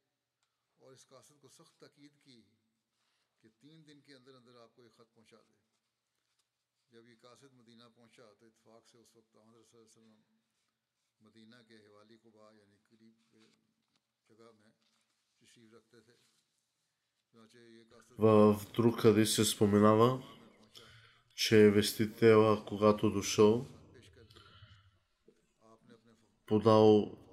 اور 0.84 0.92
اس 0.92 1.06
قاصد 1.08 1.40
کو 1.40 1.48
سخت 1.48 1.78
تاکید 1.80 2.16
کی 2.22 2.40
کہ 3.44 3.48
تین 3.60 3.86
دن 3.86 4.00
کے 4.06 4.14
اندر 4.14 4.34
اندر 4.34 4.56
آپ 4.62 4.74
کو 4.74 4.82
ایک 4.82 4.96
خط 4.96 5.14
پہنچا 5.14 5.40
دے 5.46 5.54
جب 6.92 7.08
یہ 7.08 7.14
قاصد 7.20 7.52
مدینہ 7.52 7.84
پہنچا 7.94 8.26
تو 8.40 8.46
اتفاق 8.46 8.88
سے 8.88 8.98
اس 8.98 9.14
وقت 9.16 9.36
حضرت 9.36 9.70
صلی 9.70 9.78
اللہ 9.78 9.80
علیہ 9.80 9.96
وسلم 9.96 10.42
مدینہ 11.20 11.62
کے 11.68 11.78
حوالی 11.86 12.18
قبا 12.22 12.50
یعنی 12.54 12.76
قریب 12.90 13.36
جگہ 14.28 14.50
میں 14.52 14.70
تشریف 15.42 15.74
رکھتے 15.74 16.00
تھے 16.00 16.22
В 18.18 18.60
друг 18.74 19.00
хадис 19.00 19.36
се 19.36 19.44
споменава, 19.44 20.22
че 21.38 21.70
вестителя, 21.70 22.64
когато 22.64 23.10
дошъл, 23.10 23.66
подал 26.48 27.23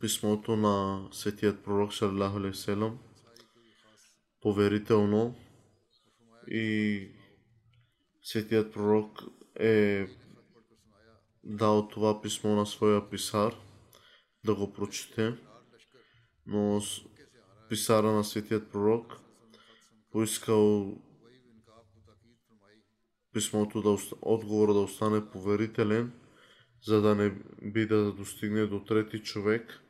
писмото 0.00 0.56
на 0.56 1.08
светият 1.12 1.64
пророк 1.64 1.92
Шалалаху 1.92 2.38
Алейхиселам 2.38 2.98
поверително. 4.46 5.34
И 6.48 7.08
светият 8.22 8.72
пророк 8.72 9.22
е 9.60 10.06
дал 11.44 11.88
това 11.88 12.22
писмо 12.22 12.54
на 12.54 12.66
своя 12.66 13.10
писар 13.10 13.54
да 14.44 14.54
го 14.54 14.72
прочете, 14.72 15.34
но 16.46 16.80
писара 17.68 18.12
на 18.12 18.24
светият 18.24 18.70
пророк 18.70 19.20
поискал 20.10 20.94
писмото 23.32 23.82
да 23.82 23.90
оста... 23.90 24.16
отговор 24.22 24.72
да 24.72 24.80
остане 24.80 25.30
поверителен, 25.30 26.12
за 26.82 27.00
да 27.00 27.14
не 27.14 27.30
би 27.62 27.86
да 27.86 28.12
достигне 28.12 28.66
до 28.66 28.84
трети 28.84 29.22
човек– 29.22 29.82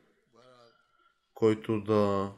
който 1.37 1.81
да 1.81 2.33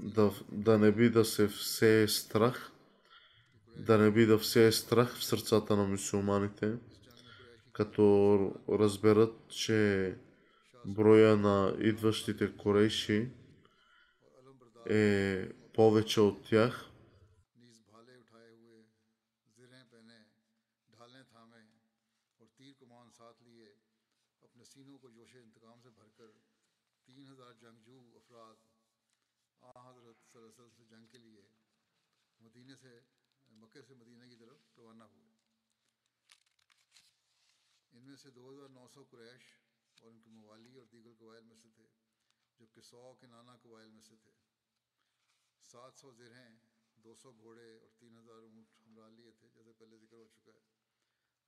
да, 0.00 0.30
да 0.52 0.78
не 0.78 0.92
би 0.92 1.10
да 1.10 1.24
се 1.24 1.48
все 1.48 2.08
страх, 2.08 2.72
да 3.76 3.98
не 3.98 4.10
би 4.10 4.26
да 4.26 4.38
все 4.38 4.72
страх 4.72 5.16
в 5.16 5.24
сърцата 5.24 5.76
на 5.76 5.84
мусулманите, 5.84 6.74
като 7.72 8.52
разберат, 8.68 9.34
че 9.48 10.14
броя 10.86 11.36
на 11.36 11.76
идващите 11.80 12.56
корейши 12.56 13.28
е 14.90 15.48
повече 15.74 16.20
от 16.20 16.44
тях– 16.48 16.90
صلی 30.36 30.44
اللہ 30.44 30.54
علیہ 30.54 30.64
وسلم 30.64 30.84
سے 30.84 30.96
جنگ 30.96 31.06
کے 31.06 31.18
لیے 31.18 31.42
سے 32.76 33.00
سے 33.82 33.94
مدینہ 33.94 34.24
کی 34.24 34.36
طرف 34.36 34.58
روانہ 34.76 35.04
ہوئے۔ 35.04 35.24
ان 37.92 38.02
میں 38.02 38.16
سے 38.16 38.30
دو 38.30 38.54
ہزار 38.54 38.68
نو 38.68 38.88
سو 38.94 39.04
قریش 39.04 39.42
اور 40.00 40.10
ان 40.10 40.20
کے 40.20 40.30
موالی 40.30 40.76
اور 40.76 40.86
دیگر 40.86 41.10
قبائل 41.18 41.44
میں 41.44 41.56
سے 41.62 41.68
تھے 41.74 41.86
جو 42.58 42.66
کہ 42.66 42.80
سو 42.80 43.14
کے 43.20 43.26
نانا 43.26 43.56
قبائل 43.56 43.90
میں 43.90 44.02
سے 44.02 44.16
تھے۔ 44.16 44.30
سات 45.64 45.94
سو 45.94 46.12
زرہیں 46.12 46.56
دو 46.94 47.14
سو 47.14 47.32
گھوڑے 47.32 47.78
اور 47.78 47.90
تین 47.98 48.18
ہزار 48.18 48.42
اونٹ 48.42 48.66
ہمراہ 48.86 49.08
لیے 49.08 49.30
تھے 49.30 49.48
جیسے 49.54 49.72
پہلے 49.72 49.98
ذکر 49.98 50.16
ہو 50.16 50.28
چکا 50.28 50.52
ہے۔ 50.52 50.60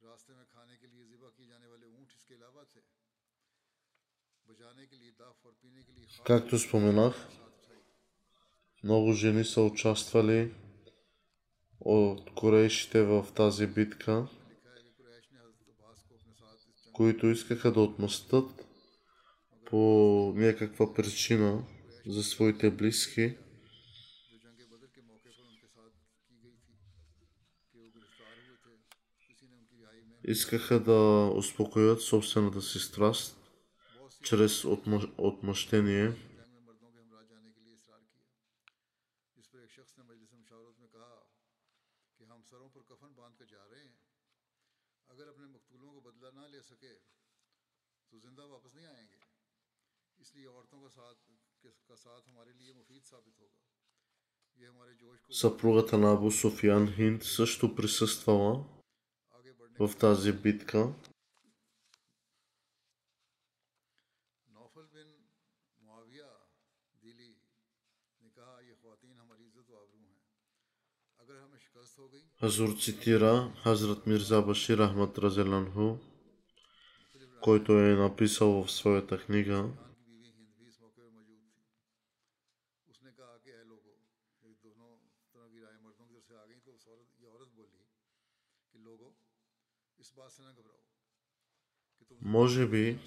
راستے 0.02 0.34
میں 0.34 0.44
کھانے 0.44 0.76
کے 0.76 0.86
لیے 0.86 1.04
ذبح 1.04 1.30
کیے 1.30 1.46
جانے 1.46 1.66
والے 1.66 1.86
اونٹ 1.86 2.12
اس 2.14 2.24
کے 2.24 2.34
علاوہ 2.34 2.64
تھے۔ 2.64 2.80
بجانے 4.46 4.86
کے 4.86 4.96
لیے 4.96 5.10
داف 5.10 5.46
اور 5.46 5.52
پینے 5.60 5.82
کے 5.82 5.92
لیے 5.92 6.06
Много 8.84 9.12
жени 9.12 9.44
са 9.44 9.62
участвали 9.62 10.54
от 11.80 12.34
корейшите 12.34 13.02
в 13.02 13.26
тази 13.36 13.66
битка, 13.66 14.28
които 16.92 17.26
искаха 17.26 17.72
да 17.72 17.80
отмъстат 17.80 18.66
по 19.66 20.32
някаква 20.36 20.94
причина 20.94 21.64
за 22.06 22.24
своите 22.24 22.70
близки. 22.70 23.36
Искаха 30.24 30.80
да 30.80 31.30
успокоят 31.34 32.00
собствената 32.00 32.62
си 32.62 32.78
страст 32.78 33.38
чрез 34.22 34.64
отмъ... 34.64 35.00
отмъщение. 35.18 36.27
Съпругата 55.30 55.98
на 55.98 56.12
Абу 56.12 56.30
Софиян 56.30 56.92
Хинд 56.92 57.24
също 57.24 57.74
присъствала 57.74 58.64
в 59.80 59.96
тази 59.98 60.32
битка. 60.32 60.94
Азур 72.42 72.78
цитира 72.80 73.52
Хазрат 73.62 74.06
Мирза 74.06 74.42
Башир 74.42 74.78
Ахмад 74.78 75.18
Разеланху, 75.18 75.96
който 77.42 77.72
е 77.72 77.94
написал 77.94 78.64
в 78.64 78.72
своята 78.72 79.18
книга– 79.18 79.70
Може 92.22 92.66
би 92.66 92.98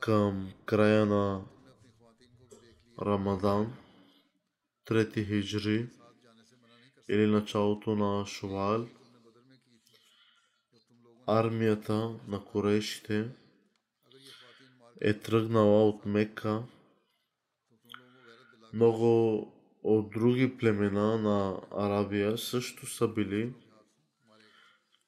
към 0.00 0.52
края 0.66 1.06
на 1.06 1.44
Рамадан, 3.02 3.76
трети 4.84 5.24
хиджри 5.24 5.88
или 7.08 7.26
началото 7.26 7.96
на 7.96 8.26
Шувал, 8.26 8.88
армията 11.26 12.20
на 12.28 12.44
корейшите 12.44 13.30
е 15.00 15.18
тръгнала 15.18 15.88
от 15.88 16.06
Мека. 16.06 16.62
Много 18.72 19.38
от 19.82 20.10
други 20.10 20.56
племена 20.58 21.18
на 21.18 21.60
Арабия 21.70 22.38
също 22.38 22.86
са 22.86 23.08
били 23.08 23.54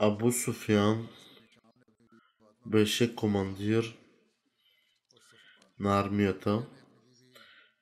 Абу 0.00 0.32
Sufyan 0.32 1.06
беше 2.66 3.16
командир 3.16 3.98
на 5.78 6.00
армията. 6.00 6.66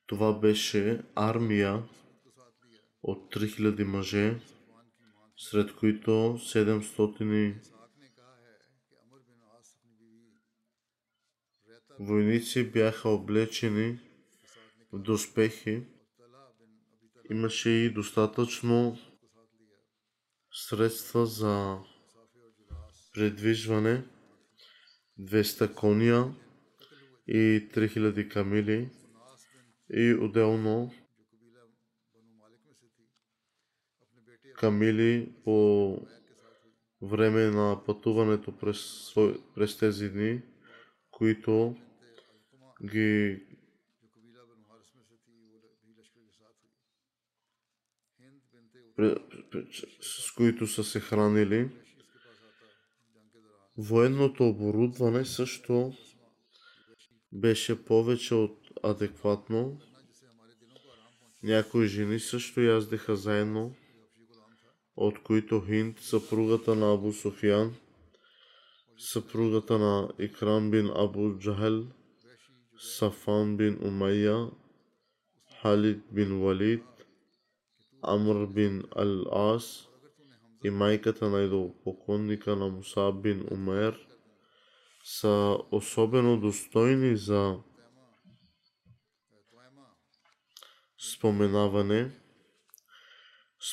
Това 0.05 0.39
беше 0.39 1.01
армия 1.15 1.83
от 3.03 3.35
3000 3.35 3.83
мъже, 3.83 4.39
сред 5.37 5.75
които 5.75 6.11
700 6.11 7.55
войници 11.99 12.71
бяха 12.71 13.09
облечени 13.09 13.99
в 14.91 14.99
доспехи. 14.99 15.83
Имаше 17.29 17.69
и 17.69 17.89
достатъчно 17.89 18.97
средства 20.53 21.25
за 21.25 21.77
предвижване, 23.13 24.03
200 25.19 25.75
коня 25.75 26.35
и 27.27 27.69
3000 27.73 28.29
камили. 28.29 28.89
И 29.93 30.13
отделно 30.13 30.91
камили 34.57 35.35
по 35.43 35.97
време 37.01 37.45
на 37.45 37.83
пътуването 37.85 38.57
през, 38.57 39.13
през 39.55 39.77
тези 39.77 40.09
дни, 40.09 40.41
които 41.11 41.75
ги 42.85 43.41
с 50.01 50.31
които 50.31 50.67
са 50.67 50.83
се 50.83 50.99
хранили. 50.99 51.69
Военното 53.77 54.47
оборудване 54.47 55.25
също 55.25 55.93
беше 57.31 57.85
повече 57.85 58.35
от 58.35 58.57
адекватно. 58.83 59.79
Някои 61.43 61.87
жени 61.87 62.19
също 62.19 62.61
яздеха 62.61 63.15
заедно, 63.15 63.75
от 64.95 65.23
които 65.23 65.61
Хинд, 65.61 65.99
съпругата 65.99 66.75
на 66.75 66.93
Абу 66.93 67.13
Софиян, 67.13 67.75
съпругата 68.97 69.77
на 69.79 70.09
Икрам 70.19 70.71
бин 70.71 70.89
Абу 70.95 71.37
Джахел, 71.39 71.87
Сафан 72.77 73.57
бин 73.57 73.79
Умайя, 73.81 74.49
Халид 75.61 76.03
бин 76.11 76.39
Валид, 76.39 76.83
Амр 78.03 78.47
бин 78.47 78.83
Ал-Ас 78.95 79.87
и 80.63 80.69
майката 80.69 81.29
на 81.29 81.41
идолопоклонника 81.41 82.55
на 82.55 82.67
Муса 82.67 83.11
бин 83.11 83.47
Умер 83.51 84.07
са 85.03 85.57
особено 85.71 86.39
достойни 86.39 87.17
за 87.17 87.57
споменаване. 90.97 92.11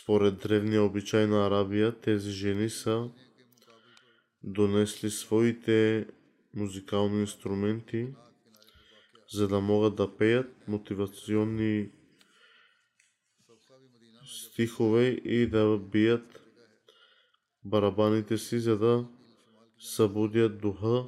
Според 0.03 0.39
древния 0.39 0.83
обичай 0.83 1.27
на 1.27 1.47
Арабия, 1.47 2.01
тези 2.01 2.31
жени 2.31 2.71
са 2.71 3.11
донесли 4.43 5.11
своите 5.11 6.07
музикални 6.55 7.21
инструменти, 7.21 8.09
за 9.33 9.49
да 9.49 9.61
могат 9.61 9.97
да 9.97 10.17
пеят 10.17 10.69
мотивационни 10.69 11.91
стихове 14.61 15.07
и 15.09 15.47
да 15.47 15.79
бият 15.79 16.41
барабаните 17.65 18.39
си, 18.39 18.61
за 18.61 18.79
да 18.79 19.07
събудят 19.79 20.61
духа 20.61 21.05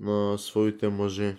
на 0.00 0.38
своите 0.38 0.88
мъже. 0.88 1.36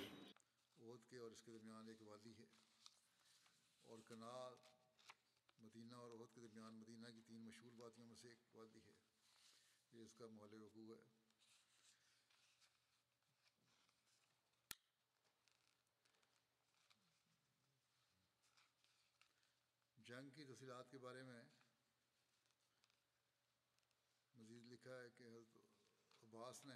عباس 26.40 26.66
نے 26.66 26.76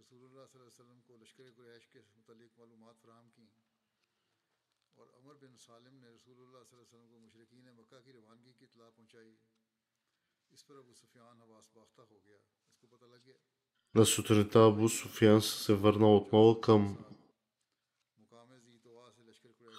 رسول 0.00 0.24
اللہ 0.24 0.46
صلی 0.52 0.60
اللہ 0.60 0.62
علیہ 0.62 0.66
وسلم 0.66 1.00
کو 1.00 1.16
لشکر 1.16 1.42
قریش 1.56 1.88
کے 1.88 1.98
متعلق 2.16 2.58
معلومات 2.58 2.94
فراہم 3.02 3.30
کیں 3.30 3.46
اور 4.94 5.06
عمر 5.14 5.34
بن 5.34 5.56
سالم 5.56 5.94
نے 5.94 6.08
رسول 6.08 6.36
اللہ 6.38 6.58
صلی 6.68 6.78
اللہ 6.78 6.82
علیہ 6.82 6.98
وسلم 6.98 7.10
کو 7.10 7.18
مشرقین 7.18 7.64
مکہ 7.64 8.00
کی 8.04 8.12
روانگی 8.12 8.52
کی 8.52 8.64
اطلاع 8.64 8.90
پہنچائی۔ 8.90 9.36
اس 10.50 10.66
پر 10.66 10.74
ابو 10.74 10.94
سفیان 10.94 11.42
حواس 11.42 11.70
باختہ 11.74 12.02
ہو 12.10 12.24
گیا۔ 12.24 12.36
اس 12.70 12.78
کو 12.78 12.86
پتہ 12.86 13.04
لگ 13.04 13.20
گیا۔ 13.24 13.34
На 13.94 14.04
сутринта 14.04 14.58
Абу 14.58 14.88
Суфиян 14.88 15.40
се 15.40 15.72
върна 15.72 16.06
отново 16.06 16.60
към, 16.60 16.96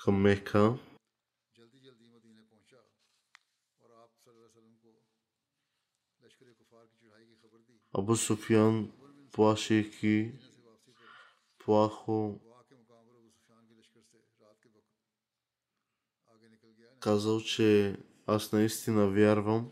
към 0.03 0.15
Мека. 0.15 0.92
Абу 7.93 8.15
Суфиян, 8.15 8.91
плашейки 9.31 10.31
плахо, 11.57 12.39
казал, 16.99 17.41
че 17.41 17.97
аз 18.25 18.51
наистина 18.51 19.07
вярвам, 19.07 19.71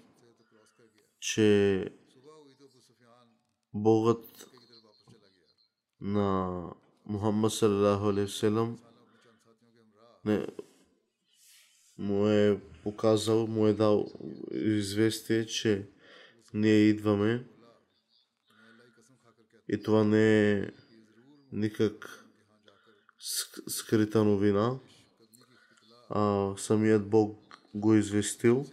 че 1.19 1.89
Богът 3.73 4.49
на 6.01 6.61
Мухаммад 7.05 7.53
саллаху 7.53 8.05
алейхи 8.05 8.49
не, 10.25 10.47
му 11.97 12.27
е 12.27 12.61
показал, 12.83 13.47
му 13.47 13.67
е 13.67 13.73
дал 13.73 14.07
известие, 14.51 15.45
че 15.45 15.89
ние 16.53 16.75
идваме 16.75 17.45
И 19.71 19.83
това 19.83 20.03
не 20.03 20.51
е 20.51 20.71
никак 21.51 22.25
скрита 23.67 24.23
новина. 24.23 24.79
А, 26.09 26.53
самият 26.57 27.09
Бог 27.09 27.61
го 27.75 27.95
известил. 27.95 28.65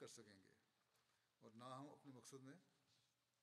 کر 0.00 0.08
سکیں 0.08 0.36
گے 0.36 0.44
اور 1.42 1.50
نہ 1.54 1.64
ہم 1.64 1.88
اپنے 1.90 2.12
مقصد 2.12 2.42
میں 2.42 2.54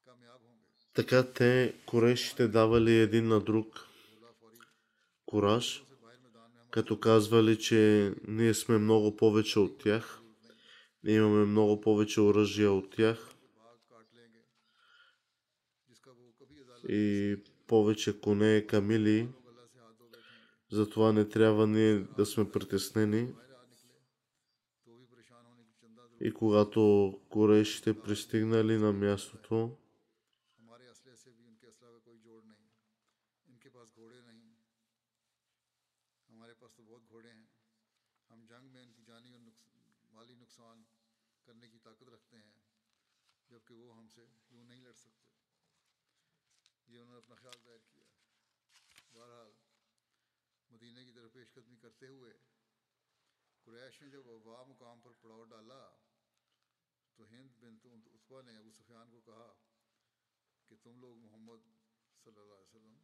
کامیاب 0.03 0.41
ہوں 0.41 0.56
Така 0.97 1.33
те, 1.33 1.73
корешите, 1.85 2.47
давали 2.47 2.95
един 2.95 3.27
на 3.27 3.39
друг 3.39 3.87
кораж, 5.25 5.83
като 6.71 6.99
казвали, 6.99 7.59
че 7.59 8.13
ние 8.27 8.53
сме 8.53 8.77
много 8.77 9.15
повече 9.15 9.59
от 9.59 9.77
тях, 9.77 10.21
ние 11.03 11.15
имаме 11.15 11.45
много 11.45 11.81
повече 11.81 12.21
оръжия 12.21 12.71
от 12.71 12.91
тях 12.91 13.29
и 16.89 17.35
повече 17.67 18.21
коне, 18.21 18.65
камили, 18.67 19.29
затова 20.71 21.11
не 21.13 21.29
трябва 21.29 21.67
ние 21.67 21.99
да 22.17 22.25
сме 22.25 22.51
притеснени. 22.51 23.33
И 26.21 26.31
когато 26.33 27.13
корешите 27.29 27.99
пристигнали 28.01 28.77
на 28.77 28.93
мястото, 28.93 29.77
اپنا 47.27 47.35
خیال 47.35 47.63
ظاہر 47.63 47.77
کیا 47.93 48.03
بہرحال 49.13 49.51
مدینہ 50.69 50.99
کی 51.05 51.11
طرف 51.11 51.33
پیش 51.33 51.51
قدمی 51.53 51.75
کرتے 51.75 52.07
ہوئے 52.07 52.33
قریش 53.63 54.01
نے 54.01 54.09
جب 54.09 54.27
وبا 54.27 54.63
مقام 54.63 54.99
پر 54.99 55.11
پڑاؤ 55.21 55.43
ڈالا 55.43 55.89
تو 57.15 57.23
ہند 57.23 57.51
بنت 57.59 57.85
نے 58.45 58.57
ابو 58.57 58.71
سفیان 58.71 59.11
کو 59.11 59.21
کہا 59.21 59.53
کہ 60.67 60.75
تم 60.83 60.99
لوگ 60.99 61.17
محمد 61.17 61.67
صلی 62.23 62.39
اللہ 62.39 62.53
علیہ 62.53 62.75
وسلم 62.75 62.95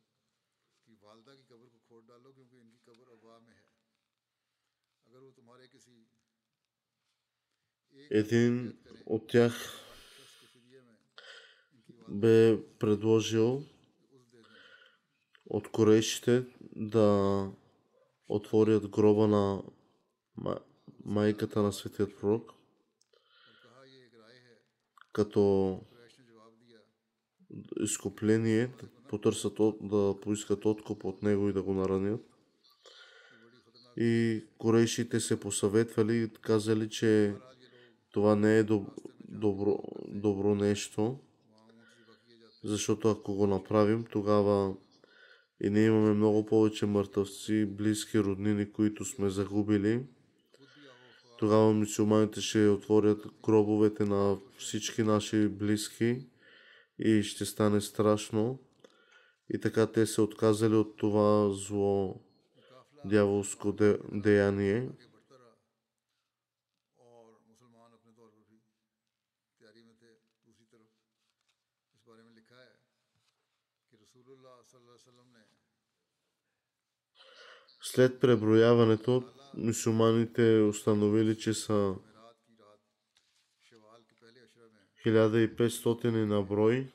کی 0.86 0.96
والدہ 1.02 1.32
کی 1.32 1.44
قبر 1.44 1.78
کو 1.88 2.00
ڈالو 2.00 2.34
کیونکہ 2.34 2.56
ان 2.56 2.72
کی 2.72 2.78
قبر 2.84 3.12
ابا 3.12 3.38
میں 3.40 3.56
ہے۔ 3.56 3.68
اگر 5.06 5.22
وہ 5.22 5.32
تمہارے 5.32 5.68
کسی 5.68 6.04
Един 8.12 8.72
от 9.06 9.28
тях 9.28 9.54
бе 12.10 12.56
предложил 12.80 13.73
от 15.54 15.72
корейшите 15.72 16.46
да 16.76 17.52
отворят 18.30 18.88
гроба 18.88 19.28
на 19.28 19.64
майката 21.06 21.62
на 21.62 21.74
светият 21.74 22.20
пророк, 22.20 22.52
като 25.14 25.80
изкупление, 27.80 28.72
потърсят, 29.10 29.58
да 29.82 30.16
поискат 30.22 30.66
откуп 30.66 31.06
от 31.06 31.24
него 31.24 31.50
и 31.50 31.54
да 31.54 31.64
го 31.64 31.74
наранят. 31.74 32.22
И 33.98 34.44
корейшите 34.58 35.20
се 35.20 35.40
посъветвали 35.40 36.24
и 36.24 36.30
казали, 36.30 36.90
че 36.90 37.36
това 38.12 38.36
не 38.36 38.58
е 38.58 38.64
добро, 38.64 38.92
добро, 39.30 39.80
добро 40.08 40.56
нещо, 40.56 41.20
защото 42.64 43.10
ако 43.10 43.36
го 43.36 43.48
направим, 43.48 44.06
тогава 44.12 44.76
и 45.64 45.70
ние 45.70 45.86
имаме 45.86 46.14
много 46.14 46.46
повече 46.46 46.86
мъртъвци, 46.86 47.66
близки 47.66 48.20
роднини, 48.20 48.72
които 48.72 49.06
сме 49.06 49.30
загубили. 49.30 50.06
Тогава 51.40 51.74
мусулманите 51.74 52.42
ще 52.42 52.68
отворят 52.68 53.26
гробовете 53.46 54.06
на 54.06 54.38
всички 54.58 55.04
наши 55.04 55.48
близки 55.48 56.26
и 57.00 57.24
ще 57.24 57.46
стане 57.46 57.82
страшно. 57.82 58.60
И 59.50 59.60
така 59.60 59.88
те 59.88 60.06
се 60.06 60.22
отказали 60.22 60.76
от 60.76 60.98
това 60.98 61.50
зло 61.54 62.22
дяволско 63.06 63.72
де- 63.72 63.98
деяние. 64.12 64.90
След 77.96 78.20
преброяването, 78.20 79.24
мусулманите 79.58 80.62
установили, 80.62 81.38
че 81.38 81.54
са 81.54 81.96
1500 85.06 86.26
на 86.26 86.42
брой. 86.44 86.92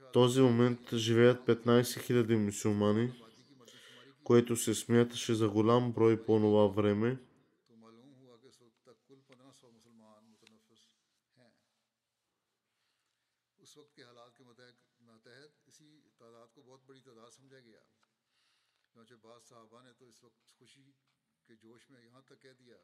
В 0.00 0.12
този 0.12 0.40
момент 0.40 0.94
живеят 0.94 1.46
15 1.46 1.80
000 1.82 2.36
мусулмани, 2.36 3.12
което 4.24 4.56
се 4.56 4.74
смяташе 4.74 5.34
за 5.34 5.48
голям 5.48 5.92
брой 5.92 6.24
по 6.24 6.38
това 6.38 6.66
време. 6.66 7.18
اس 13.66 13.76
وقت 13.76 13.94
کے 13.94 14.02
حالات 14.04 14.36
کے 14.36 14.44
ماتحت 15.00 15.68
اسی 15.68 15.86
تعداد 16.18 16.46
کو 16.54 16.62
بہت 16.62 16.80
بڑی 16.86 17.00
تعداد 17.00 17.30
سمجھا 17.30 17.58
گیا۔ 17.60 17.80
چنانچہ 18.92 19.14
بعض 19.14 19.42
صحابہ 19.44 19.82
نے 19.82 19.92
تو 19.92 20.08
اس 20.08 20.22
وقت 20.24 20.58
خوشی 20.58 20.92
کے 21.46 21.56
جوش 21.56 21.90
میں 21.90 22.02
یہاں 22.04 22.20
تک 22.20 22.42
کہہ 22.42 22.52
دیا 22.58 22.76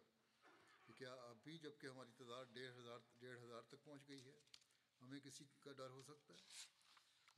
کہ 0.84 0.92
کیا 0.92 1.12
اب 1.12 1.36
بھی 1.42 1.58
جبکہ 1.58 1.86
ہماری 1.86 2.12
تعداد 2.12 2.44
ڈیڑھ 2.52 2.78
ہزار 2.78 2.98
ڈیڑھ 3.18 3.38
ہزار 3.44 3.62
تک 3.62 3.84
پہنچ 3.84 4.08
گئی 4.08 4.24
ہے، 4.24 4.34
ہمیں 5.00 5.20
کسی 5.20 5.44
کا 5.60 5.72
ڈر 5.72 5.90
ہو 5.90 6.02
سکتا 6.02 6.34
ہے؟ 6.34 6.66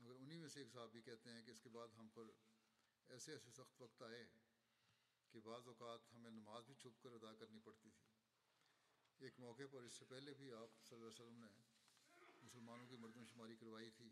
مگر 0.01 0.15
انہی 0.15 0.39
میں 0.39 0.49
سے 0.49 0.61
ایک 0.61 0.73
صاحب 0.73 0.91
بھی 0.91 1.03
کہتے 1.03 1.31
ہیں 1.31 1.43
کہ 1.43 1.51
اس 1.51 1.61
کے 1.61 1.69
بعد 1.69 1.89
ہم 1.99 2.09
پر 2.09 2.33
ایسے 3.09 3.33
ایسے 3.33 3.51
سخت 3.51 3.83
وقت 3.83 4.03
آئے 4.03 4.25
کہ 5.31 5.41
بعض 5.41 5.69
اوقات 5.69 6.13
ہمیں 6.15 6.31
نماز 6.31 6.67
بھی 6.67 6.75
چھپ 6.75 7.03
کر 7.03 7.13
ادا 7.13 7.35
کرنی 7.35 7.61
پڑتی 7.61 7.91
تھی۔ 7.91 8.09
ایک 9.19 9.39
موقع 9.41 9.63
پر 9.71 9.83
اس 9.83 9.95
سے 9.95 10.05
پہلے 10.05 10.35
بھی 10.35 10.53
آپ 10.53 10.83
صلی 10.83 10.97
اللہ 10.97 11.09
علیہ 11.09 11.23
وسلم 11.23 11.45
نے 11.45 11.64
مسلمانوں 12.45 12.87
کی 12.87 12.97
مردم 12.97 13.25
شماری 13.33 13.57
کروائی 13.57 13.91
تھی 13.91 14.11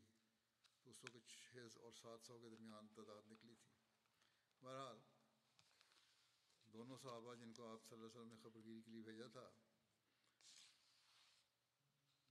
تو 0.83 0.91
اس 0.91 1.05
وقت 1.05 1.29
چھ 1.29 1.79
اور 1.81 1.93
سات 2.03 2.27
سو 2.27 2.39
کے 2.39 2.49
درمیان 2.49 2.87
تعداد 2.97 3.31
نکلی 3.31 3.55
تھی۔ 3.55 3.71
بہرحال 4.63 4.99
دونوں 6.73 6.97
صحابہ 7.03 7.35
جن 7.35 7.53
کو 7.53 7.67
آپ 7.67 7.81
صلی 7.89 7.97
اللہ 7.97 8.07
علیہ 8.07 8.21
وسلم 8.21 8.33
نے 8.33 8.37
خبر 8.43 8.61
گیری 8.65 8.81
کے 8.83 8.91
لیے 8.91 9.03
بھیجا 9.03 9.27
تھا 9.27 9.49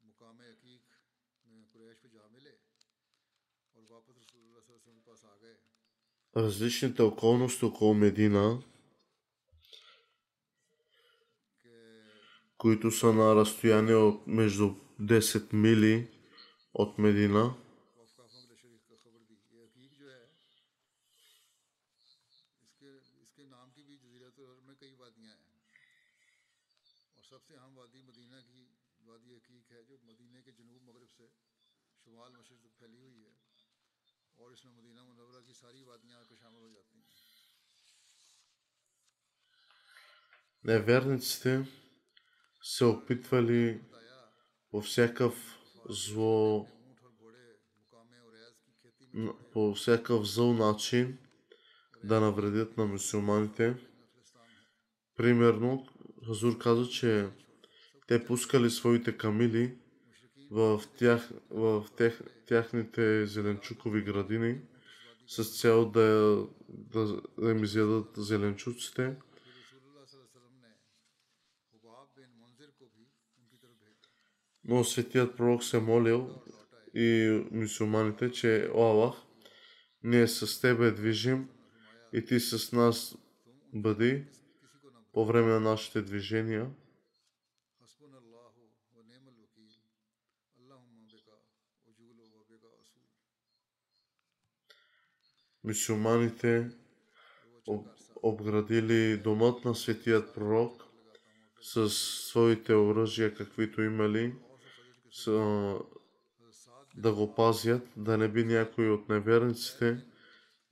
مقام 0.01 0.39
عقیق 0.39 0.83
میں 1.45 1.63
قریش 1.71 1.99
کو 2.01 2.07
جا 2.07 2.27
ملے 2.27 2.55
اور 3.75 3.83
واپس 3.89 4.17
رسول 4.17 4.41
اللہ 4.41 4.59
صلی 4.59 4.73
اللہ 4.73 4.75
علیہ 4.75 4.75
وسلم 4.75 4.99
کے 4.99 5.05
پاس 5.05 5.25
آ 5.25 5.35
گئے۔ 5.41 5.57
رزشن 6.35 6.93
تو 6.93 7.09
کون 7.09 7.41
различните 7.41 7.61
околности 7.61 7.65
около 7.65 7.93
Медина, 7.93 8.45
които 12.59 12.91
са 12.91 13.13
на 13.13 13.27
разстояние 13.35 13.95
от 13.95 14.27
между 14.27 14.67
10 15.01 15.53
мили 15.53 16.11
от 16.73 16.97
Медина. 16.97 17.55
Неверниците 40.63 41.67
се 42.61 42.85
опитвали 42.85 43.90
по 44.71 44.81
всякакъв 44.81 45.59
зло, 45.89 46.67
по 49.53 49.73
всякакъв 49.73 50.27
зъл 50.27 50.53
начин 50.53 51.17
да 52.03 52.19
навредят 52.19 52.77
на 52.77 52.85
мусулманите. 52.85 53.75
Примерно, 55.17 55.87
Хазур 56.27 56.57
каза, 56.57 56.89
че 56.89 57.27
те 58.07 58.25
пускали 58.25 58.69
своите 58.69 59.17
камили 59.17 59.77
в, 60.51 60.81
тях, 60.97 61.31
в 61.49 61.85
тях, 61.97 62.21
тяхните 62.47 63.25
зеленчукови 63.25 64.01
градини 64.01 64.61
с 65.27 65.61
цел 65.61 65.91
да, 65.91 66.37
да, 66.69 67.21
да 67.37 67.51
им 67.51 67.63
изядат 67.63 68.07
зеленчуците 68.17 69.15
Но 74.71 74.83
светият 74.83 75.37
пророк 75.37 75.63
се 75.63 75.77
е 75.77 75.79
молил 75.79 76.29
и 76.95 77.41
мусулманите, 77.51 78.31
че 78.31 78.69
О 78.73 78.91
Аллах, 78.91 79.15
ние 80.03 80.27
с 80.27 80.61
Тебе 80.61 80.91
движим 80.91 81.49
и 82.13 82.25
Ти 82.25 82.39
с 82.39 82.71
нас 82.71 83.15
бъди 83.73 84.25
по 85.13 85.25
време 85.25 85.51
на 85.51 85.59
нашите 85.59 86.01
движения. 86.01 86.71
Мусулманите 95.63 96.71
об, 97.67 97.87
обградили 98.23 99.17
домът 99.17 99.65
на 99.65 99.75
светият 99.75 100.33
пророк 100.33 100.83
с 101.61 101.89
своите 101.89 102.73
оръжия, 102.73 103.35
каквито 103.35 103.81
имали 103.81 104.35
са, 105.11 105.79
да 106.95 107.13
го 107.13 107.35
пазят, 107.35 107.87
да 107.97 108.17
не 108.17 108.31
би 108.31 108.43
някой 108.43 108.89
от 108.89 109.09
неверниците 109.09 110.05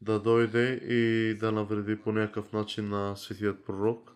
да 0.01 0.19
дойде 0.19 0.73
и 0.73 1.33
да 1.37 1.51
навреди 1.51 2.01
по 2.01 2.11
някакъв 2.11 2.53
начин 2.53 2.89
на 2.89 3.15
светият 3.15 3.65
пророк. 3.65 4.11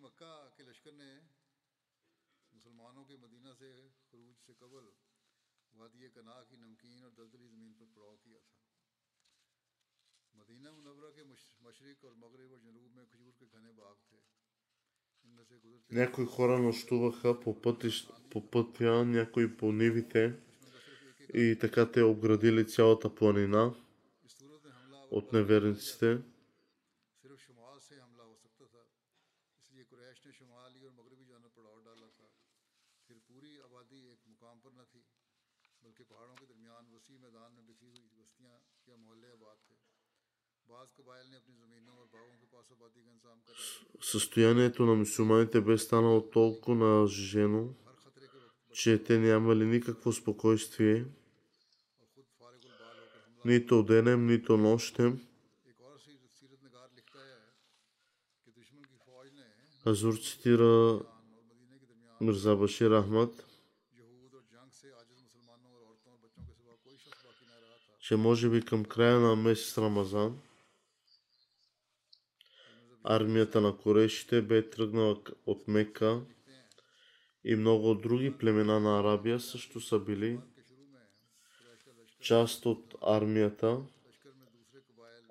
مکہ 0.00 0.34
کے 0.56 0.62
لشکر 0.62 0.92
نے 0.92 1.12
مسلمانوں 2.52 3.04
کے 3.04 3.16
مدینہ 3.16 3.48
سے 3.58 3.70
خروج 4.10 4.34
سے 4.46 4.52
قبل 4.52 4.84
وادی 5.78 6.08
کنا 6.14 6.42
کی 6.48 6.56
نمکین 6.56 7.02
اور 7.02 7.12
دلدلی 7.16 7.48
زمین 7.48 7.72
پر 7.78 7.86
پڑاؤ 7.94 8.16
کیا 8.22 8.38
تھا 8.38 8.54
مدینہ 10.34 10.70
منورہ 10.70 11.10
کے 11.16 11.24
مشرق 11.66 12.04
اور 12.04 12.12
مغرب 12.16 12.52
اور 12.52 12.60
جنوب 12.60 12.94
میں 12.96 13.04
کھجور 13.10 13.32
کے 13.38 13.46
گھنے 13.52 13.72
باغ 13.72 13.94
تھے 14.08 14.20
Някои 15.90 16.26
хора 16.26 16.58
нощуваха 16.58 17.40
по, 17.40 17.52
пътищ, 17.62 18.08
по 18.30 18.50
пътя, 18.50 19.04
някои 19.04 19.56
по 19.56 19.72
нивите 19.72 20.22
и 21.34 21.58
така 21.60 21.92
те 21.92 22.02
обградили 22.02 22.66
цялата 22.66 23.14
планина 23.14 23.74
от 25.10 25.32
неверниците. 25.32 26.18
وسیع 37.06 37.18
میدان 37.22 37.52
میں 37.54 37.62
بکھری 37.64 37.88
ہوئی 37.88 38.08
بستیاں 38.18 38.54
یا 38.86 38.94
محلے 38.96 39.28
آباد 39.32 39.56
تھے 39.66 39.74
بعض 40.70 40.94
قبائل 40.96 41.26
نے 41.30 41.36
اپنی 41.36 41.54
زمینوں 41.54 41.96
اور 41.96 42.06
باغوں 42.14 42.34
کے 42.40 42.46
پاس 42.50 42.72
آبادی 42.72 43.02
کا 43.02 43.10
انتظام 43.10 43.40
کر 43.46 43.52
Състоянието 44.12 44.86
на 44.86 44.94
мусулманите 44.94 45.60
бе 45.60 45.78
станало 45.78 46.20
толкова 46.30 46.74
нажено, 46.74 47.74
че 48.72 48.98
те 49.04 49.18
нямали 49.18 49.64
никакво 49.64 50.12
спокойствие, 50.12 51.06
нито 53.44 53.82
денем, 53.82 54.26
нито 54.26 54.56
нощем. 54.56 55.20
Азур 59.84 60.14
цитира 60.18 60.74
Мирза 62.20 62.56
Башир 62.56 62.90
Ахмад, 62.90 63.45
че 68.06 68.16
може 68.16 68.50
би 68.50 68.62
към 68.62 68.84
края 68.84 69.20
на 69.20 69.36
месец 69.36 69.78
Рамазан 69.78 70.38
армията 73.04 73.60
на 73.60 73.76
корешите 73.76 74.42
бе 74.42 74.70
тръгнала 74.70 75.16
от 75.46 75.68
Мека 75.68 76.20
и 77.44 77.56
много 77.56 77.94
други 77.94 78.38
племена 78.38 78.80
на 78.80 79.00
Арабия 79.00 79.40
също 79.40 79.80
са 79.80 79.98
били 79.98 80.38
част 82.20 82.66
от 82.66 82.94
армията. 83.02 83.82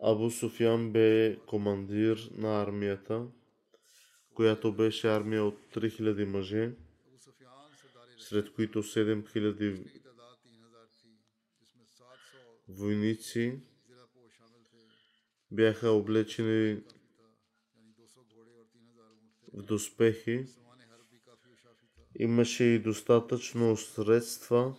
Абу 0.04 0.32
Софян 0.32 0.92
бе 0.92 1.38
командир 1.48 2.30
на 2.32 2.62
армията, 2.62 3.26
която 4.34 4.74
беше 4.74 5.08
армия 5.08 5.44
от 5.44 5.58
3000 5.76 6.26
мъже, 6.26 6.72
сред 8.18 8.54
които 8.54 8.84
7000 8.84 10.05
войници 12.68 13.62
бяха 15.52 15.90
облечени 15.90 16.84
в 19.54 19.62
доспехи. 19.62 20.48
Имаше 22.20 22.64
и 22.64 22.80
достатъчно 22.80 23.78
средства 23.78 24.76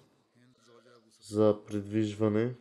за 1.21 1.65
придвижване. 1.67 2.55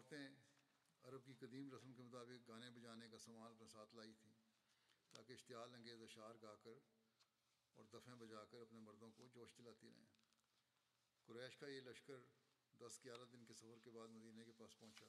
عورتیں 0.00 0.39
عرب 1.10 1.24
کی 1.24 1.34
قدیم 1.34 1.74
رسم 1.74 1.94
کے 1.94 2.02
مطابق 2.02 2.48
گانے 2.48 2.70
بجانے 2.70 3.08
کا 3.08 3.18
سامان 3.18 3.52
اپنے 3.52 3.68
ساتھ 3.68 3.94
لائی 3.94 4.12
تھیں 4.12 4.34
تاکہ 5.10 5.32
اشتعال 5.32 5.74
انگیز 5.74 6.02
اشعار 6.02 6.34
گا 6.42 6.54
کر 6.54 6.78
اور 7.74 7.84
دفعیں 7.84 8.14
بجا 8.14 8.44
کر 8.44 8.60
اپنے 8.60 8.78
مردوں 8.78 9.10
کو 9.10 9.28
جوش 9.28 9.54
دلاتی 9.58 9.90
رہیں۔ 9.90 10.06
قریش 11.24 11.56
کا 11.56 11.66
یہ 11.66 11.80
لشکر 11.80 12.18
دس 12.80 13.04
گیارہ 13.04 13.24
دن 13.32 13.44
کے 13.44 13.54
سفر 13.54 13.78
کے 13.84 13.90
بعد 13.90 14.08
مدینہ 14.08 14.42
کے 14.42 14.52
پاس 14.52 14.78
پہنچا 14.78 15.06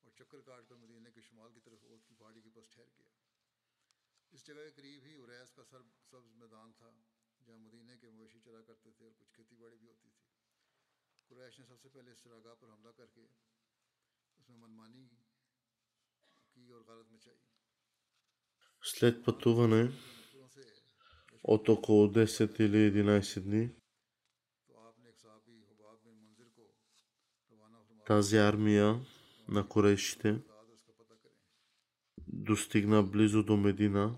اور 0.00 0.10
چکر 0.10 0.40
کاٹ 0.40 0.68
کر 0.68 0.74
مدینہ 0.74 1.08
کے 1.08 1.20
شمال 1.20 1.52
کی 1.52 1.60
طرف 1.60 1.78
اوت 1.82 2.08
کی 2.08 2.14
پہاڑی 2.14 2.42
کے 2.42 2.50
پاس 2.54 2.70
ٹھہر 2.70 2.88
گیا۔ 2.98 3.06
اس 4.30 4.46
جگہ 4.46 4.54
کے 4.54 4.70
قریب 4.70 5.02
ہی 5.04 5.14
عریض 5.14 5.50
کا 5.50 5.64
سر 5.64 5.82
سبز 6.10 6.34
میدان 6.34 6.72
تھا، 6.72 6.90
جہاں 7.46 7.58
مدینہ 7.58 7.92
کے 8.00 8.10
مویشی 8.10 8.40
چلا 8.40 8.62
کرتے 8.62 8.90
تھے 8.90 9.04
اور 9.04 9.12
کچھ 9.18 9.32
کھیتی 9.32 9.56
باڑی 9.56 9.76
بھی 9.76 9.88
ہوتی 9.88 10.10
تھی۔ 10.10 10.26
قریش 11.26 11.58
نے 11.58 11.64
سب 11.64 11.80
سے 11.80 11.88
پہلے 11.88 12.10
اس 12.10 12.18
چراگاہ 12.18 12.54
پر 12.54 12.68
حملہ 12.68 12.90
کر 12.96 13.06
کے 13.06 13.26
След 18.82 19.24
пътуване 19.24 19.92
от 21.42 21.68
около 21.68 22.06
10 22.06 22.60
или 22.60 23.04
11 23.04 23.40
дни, 23.40 23.70
тази 28.06 28.36
армия 28.36 29.00
на 29.48 29.68
корейшите 29.68 30.40
достигна 32.26 33.02
близо 33.02 33.42
до 33.42 33.56
Медина, 33.56 34.16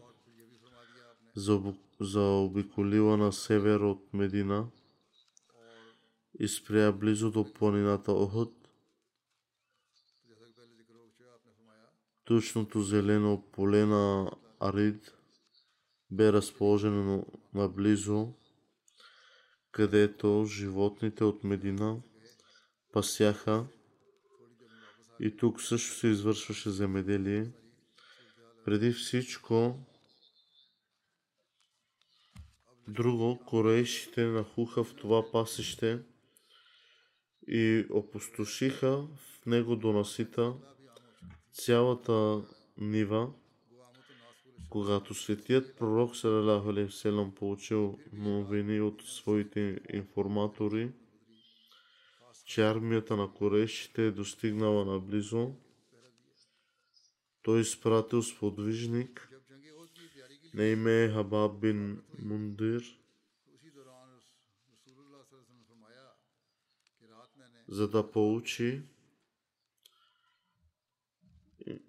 заобиколила 2.01 3.17
на 3.17 3.33
север 3.33 3.81
от 3.81 4.13
Медина 4.13 4.71
и 6.39 6.49
спря 6.49 6.93
близо 6.93 7.31
до 7.31 7.53
планината 7.53 8.13
Охот. 8.13 8.60
Тучното 12.31 12.83
зелено 12.83 13.45
поле 13.53 13.87
на 13.87 14.31
Арид 14.61 15.13
бе 16.11 16.33
разположено 16.33 17.27
наблизо, 17.55 18.33
където 19.73 20.45
животните 20.49 21.25
от 21.25 21.45
Медина 21.45 22.03
пасяха 22.93 23.67
и 25.21 25.37
тук 25.37 25.61
също 25.61 25.95
се 25.95 26.07
извършваше 26.07 26.71
земеделие. 26.71 27.53
Преди 28.65 28.93
всичко 28.93 29.87
друго, 32.89 33.41
корейшите 33.47 34.27
нахуха 34.27 34.85
в 34.85 34.95
това 34.95 35.31
пасище 35.33 36.03
и 37.49 37.87
опустошиха 37.91 38.97
в 39.17 39.47
него 39.47 39.77
до 39.77 39.93
насита 39.93 40.55
цялата 41.53 42.43
нива, 42.79 43.33
когато 44.71 45.15
светият 45.15 45.77
пророк 45.77 46.17
Салалаху 46.17 47.35
получил 47.35 47.99
новини 48.13 48.81
от 48.81 49.03
своите 49.03 49.81
информатори, 49.93 50.93
че 52.45 52.67
армията 52.67 53.17
на 53.17 53.33
корешите 53.33 54.07
е 54.07 54.11
достигнала 54.11 54.85
наблизо, 54.85 55.55
той 57.43 57.59
е 57.59 57.61
изпратил 57.61 58.23
сподвижник 58.23 59.31
на 60.55 60.65
име 60.65 61.11
Хабаб 61.15 61.61
бин 61.61 62.03
Мундир, 62.19 62.99
за 67.69 67.89
да 67.89 68.11
получи 68.11 68.83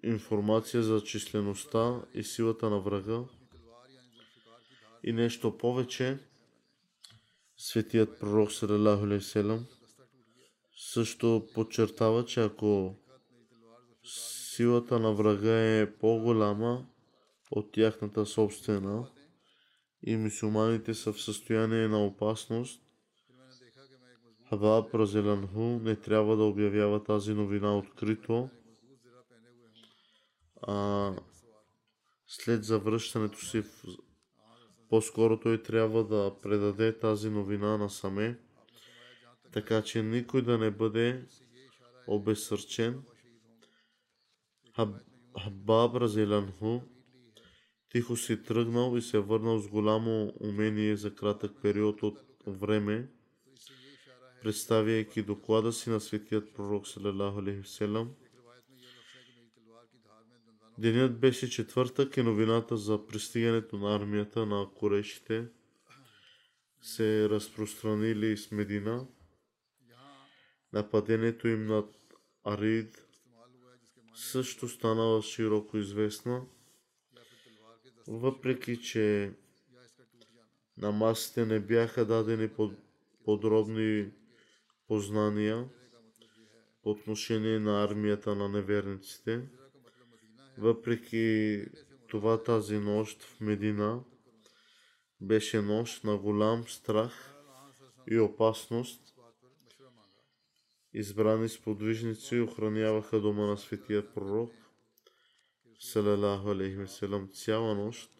информация 0.02 0.82
за 0.82 1.00
числеността 1.00 2.02
и 2.14 2.22
силата 2.22 2.70
на 2.70 2.80
врага. 2.80 3.20
И 5.04 5.12
нещо 5.12 5.58
повече, 5.58 6.18
светият 7.56 8.20
пророк 8.20 8.52
Салалаху 8.52 9.20
Селам 9.20 9.66
също 10.76 11.48
подчертава, 11.54 12.24
че 12.24 12.40
ако 12.40 12.96
силата 14.04 14.98
на 14.98 15.12
врага 15.12 15.80
е 15.80 15.92
по-голяма 15.92 16.86
от 17.50 17.72
тяхната 17.72 18.26
собствена 18.26 19.06
и 20.02 20.16
мусулманите 20.16 20.94
са 20.94 21.12
в 21.12 21.22
състояние 21.22 21.88
на 21.88 22.04
опасност, 22.04 22.82
Хабаб 24.48 24.94
Разеланху 24.94 25.60
не 25.60 25.96
трябва 25.96 26.36
да 26.36 26.42
обявява 26.42 27.04
тази 27.04 27.34
новина 27.34 27.78
открито, 27.78 28.50
а 30.68 31.12
след 32.26 32.64
завръщането 32.64 33.44
си 33.44 33.62
в... 33.62 33.84
по-скоро 34.88 35.40
той 35.40 35.62
трябва 35.62 36.04
да 36.04 36.34
предаде 36.42 36.98
тази 36.98 37.30
новина 37.30 37.78
насаме, 37.78 38.38
така 39.52 39.82
че 39.82 40.02
никой 40.02 40.42
да 40.42 40.58
не 40.58 40.70
бъде 40.70 41.26
обесърчен. 42.06 43.02
Хаб... 44.76 44.96
Хабаб 45.42 45.96
Разеланху 45.96 46.80
тихо 47.88 48.16
си 48.16 48.42
тръгнал 48.42 48.96
и 48.96 49.02
се 49.02 49.18
върнал 49.18 49.58
с 49.58 49.68
голямо 49.68 50.32
умение 50.40 50.96
за 50.96 51.14
кратък 51.14 51.52
период 51.62 52.02
от 52.02 52.18
време, 52.46 53.08
представяйки 54.42 55.22
доклада 55.22 55.72
си 55.72 55.90
на 55.90 56.00
светият 56.00 56.54
пророк 56.54 56.88
Салалаху 56.88 57.38
алейхи 57.38 57.68
Денят 60.78 61.18
беше 61.20 61.50
четвъртък 61.50 62.16
и 62.16 62.22
новината 62.22 62.76
за 62.76 63.06
пристигането 63.06 63.78
на 63.78 63.96
армията 63.96 64.46
на 64.46 64.68
корешите 64.74 65.46
се 66.82 67.28
разпространили 67.28 68.36
с 68.36 68.50
Медина. 68.50 69.06
Нападението 70.72 71.48
им 71.48 71.66
над 71.66 71.94
Арид 72.44 73.04
също 74.14 74.68
стана 74.68 75.22
широко 75.22 75.78
известно, 75.78 76.48
въпреки 78.08 78.80
че 78.80 79.32
на 80.76 80.92
масите 80.92 81.46
не 81.46 81.60
бяха 81.60 82.04
дадени 82.04 82.50
подробни 83.24 84.10
познания 84.88 85.68
по 86.82 86.90
отношение 86.90 87.58
на 87.58 87.84
армията 87.84 88.34
на 88.34 88.48
неверниците. 88.48 89.48
Въпреки 90.58 91.64
Затова 92.12 92.42
тази 92.42 92.78
нощ 92.78 93.22
в 93.22 93.40
Медина 93.40 94.00
беше 95.20 95.62
нощ 95.62 96.04
на 96.04 96.18
голям 96.18 96.68
страх 96.68 97.34
и 98.10 98.18
опасност. 98.18 99.14
Избрани 100.92 101.48
сподвижници 101.48 102.40
охраняваха 102.40 103.20
дома 103.20 103.46
на 103.46 103.56
светия 103.56 104.14
пророк, 104.14 104.52
салалаху 105.80 106.50
алейхи 106.50 106.86
цяла 107.32 107.74
нощ. 107.74 108.10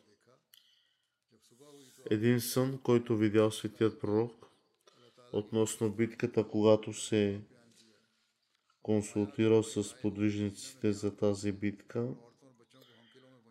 Един 2.11 2.41
сън, 2.41 2.79
който 2.83 3.17
видял 3.17 3.51
светият 3.51 4.01
пророк 4.01 4.47
относно 5.33 5.93
битката, 5.93 6.49
когато 6.49 6.93
се 6.93 7.41
консултирал 8.83 9.63
с 9.63 10.01
подвижниците 10.03 10.93
за 10.93 11.17
тази 11.17 11.53
битка. 11.53 12.09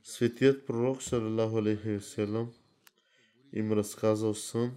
Светият 0.04 0.66
пророк, 0.66 1.04
салалаху 1.04 1.58
алейхи 1.58 1.90
веселам, 1.90 2.54
им 3.54 3.72
разказал 3.72 4.34
сън, 4.34 4.72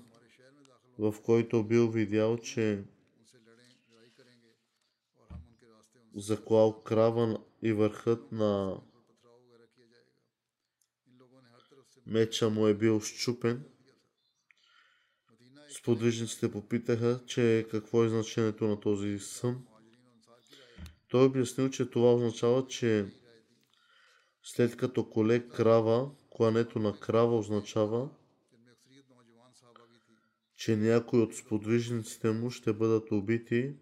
в 0.98 1.14
който 1.24 1.64
бил 1.64 1.90
видял, 1.90 2.38
че 2.38 2.82
заклал 6.14 6.82
крава 6.82 7.40
и 7.62 7.72
върхът 7.72 8.32
на 8.32 8.80
меча 12.06 12.50
му 12.50 12.66
е 12.66 12.74
бил 12.74 13.00
щупен. 13.00 13.64
Сподвижниците 15.78 16.52
попитаха, 16.52 17.20
че 17.26 17.66
какво 17.70 18.04
е 18.04 18.08
значението 18.08 18.66
на 18.66 18.80
този 18.80 19.18
сън. 19.18 19.66
Той 21.14 21.26
обяснил, 21.26 21.70
че 21.70 21.90
това 21.90 22.14
означава, 22.14 22.66
че 22.66 23.06
след 24.42 24.76
като 24.76 25.10
коле 25.10 25.48
крава, 25.48 26.10
клането 26.36 26.78
на 26.78 27.00
крава 27.00 27.38
означава, 27.38 28.10
че 30.56 30.76
някои 30.76 31.20
от 31.20 31.34
сподвижниците 31.34 32.30
му 32.30 32.50
ще 32.50 32.72
бъдат 32.72 33.12
убити, 33.12 33.74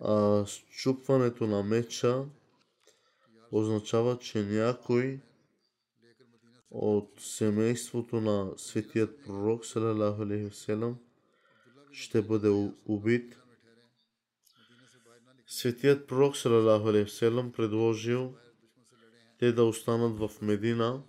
а 0.00 0.44
счупването 0.46 1.46
на 1.46 1.62
меча 1.62 2.24
означава, 3.52 4.18
че 4.18 4.42
някой 4.42 5.20
от 6.70 7.20
семейството 7.20 8.20
на 8.20 8.52
светият 8.56 9.24
пророк, 9.24 9.66
салалаху 9.66 10.24
ще 11.92 12.22
бъде 12.22 12.72
убит. 12.86 13.38
Светият 15.50 16.06
пророк, 16.06 16.36
салалаху 16.36 16.88
алейхи 16.88 17.52
предложил 17.56 18.34
те 19.38 19.52
да 19.52 19.64
останат 19.64 20.18
в 20.18 20.42
Медина 20.42 21.02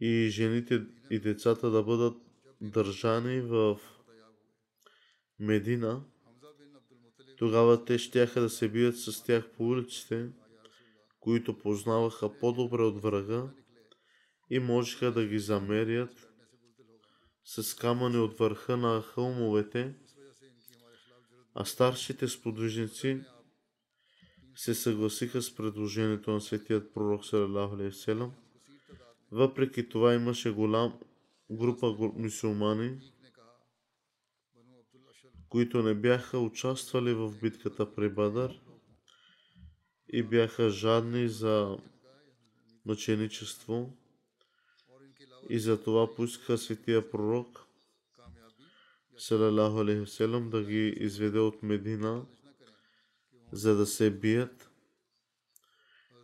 и 0.00 0.28
жените 0.30 0.86
и 1.10 1.18
децата 1.18 1.70
да 1.70 1.82
бъдат 1.82 2.16
държани 2.60 3.40
в 3.40 3.80
Медина. 5.38 6.04
Тогава 7.38 7.84
те 7.84 7.98
щяха 7.98 8.40
да 8.40 8.50
се 8.50 8.68
бият 8.68 8.98
с 8.98 9.24
тях 9.24 9.50
по 9.50 9.64
улиците, 9.64 10.28
които 11.20 11.58
познаваха 11.58 12.38
по-добре 12.38 12.82
от 12.82 13.02
врага 13.02 13.50
и 14.50 14.58
можеха 14.58 15.12
да 15.12 15.26
ги 15.26 15.38
замерят 15.38 16.28
с 17.44 17.74
камъни 17.74 18.18
от 18.18 18.38
върха 18.38 18.76
на 18.76 19.02
хълмовете, 19.02 19.94
а 21.60 21.64
старшите 21.64 22.28
сподвижници 22.28 23.20
се 24.54 24.74
съгласиха 24.74 25.42
с 25.42 25.54
предложението 25.54 26.30
на 26.30 26.40
светият 26.40 26.94
пророк 26.94 27.24
Салалаху 27.24 27.76
Въпреки 29.30 29.88
това 29.88 30.14
имаше 30.14 30.50
голям 30.50 31.00
група 31.50 31.96
мусулмани, 32.16 33.00
които 35.48 35.82
не 35.82 35.94
бяха 35.94 36.38
участвали 36.38 37.14
в 37.14 37.34
битката 37.40 37.94
при 37.94 38.08
Бадър 38.08 38.60
и 40.12 40.22
бяха 40.22 40.70
жадни 40.70 41.28
за 41.28 41.78
мъченичество. 42.84 43.96
И 45.50 45.58
за 45.58 45.82
това 45.82 46.14
поискаха 46.14 46.58
светия 46.58 47.10
пророк 47.10 47.67
салалаху 49.18 49.80
алейхи 49.80 50.50
да 50.50 50.62
ги 50.62 50.94
изведе 50.96 51.38
от 51.38 51.62
Медина, 51.62 52.26
за 53.52 53.76
да 53.76 53.86
се 53.86 54.10
бият. 54.10 54.70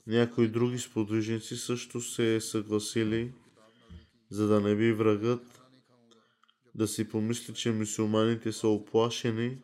Някои 0.07 0.49
други 0.49 0.79
сподвижници 0.79 1.57
също 1.57 2.01
се 2.01 2.41
съгласили, 2.41 3.33
за 4.31 4.49
да 4.49 4.61
не 4.61 4.77
би 4.77 4.93
врагът 4.93 5.63
да 6.75 6.89
си 6.89 7.09
помисли, 7.09 7.55
че 7.55 7.73
мусулманите 7.73 8.53
са 8.53 8.69
оплашени 8.69 9.59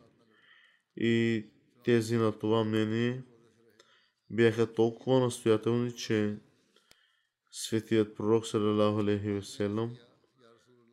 и 0.97 1.45
тези 1.83 2.17
на 2.17 2.39
това 2.39 2.63
мнение 2.63 3.23
бяха 4.29 4.73
толкова 4.73 5.19
настоятелни, 5.19 5.95
че 5.95 6.37
Светият 7.53 8.15
пророк 8.15 8.47
салалаху 8.47 8.99
алейхи 8.99 9.41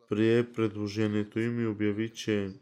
прие 0.09 0.53
предложението 0.53 1.41
им 1.41 1.61
и 1.61 1.67
обяви, 1.67 2.13
че 2.15 2.53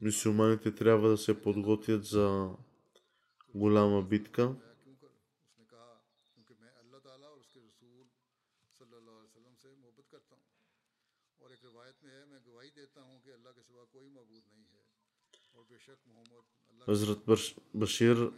мусулманите 0.00 0.74
трябва 0.74 1.08
да 1.08 1.18
се 1.18 1.42
подготвят 1.42 2.04
за 2.04 2.50
голяма 3.54 4.02
битка. 4.02 4.54
Хазрат 16.84 17.22
Башир 17.74 18.32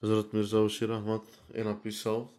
Хазрат 0.00 0.32
Мирза 0.32 0.60
Башир 0.60 0.88
Ахмад 0.88 1.42
е 1.54 1.64
написал, 1.64 2.30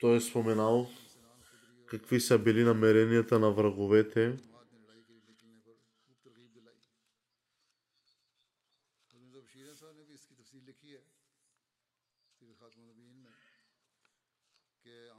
той 0.00 0.16
е 0.16 0.20
споменал 0.20 0.88
какви 1.90 2.20
са 2.20 2.38
били 2.38 2.64
намеренията 2.64 3.38
на 3.38 3.50
враговете. 3.50 4.36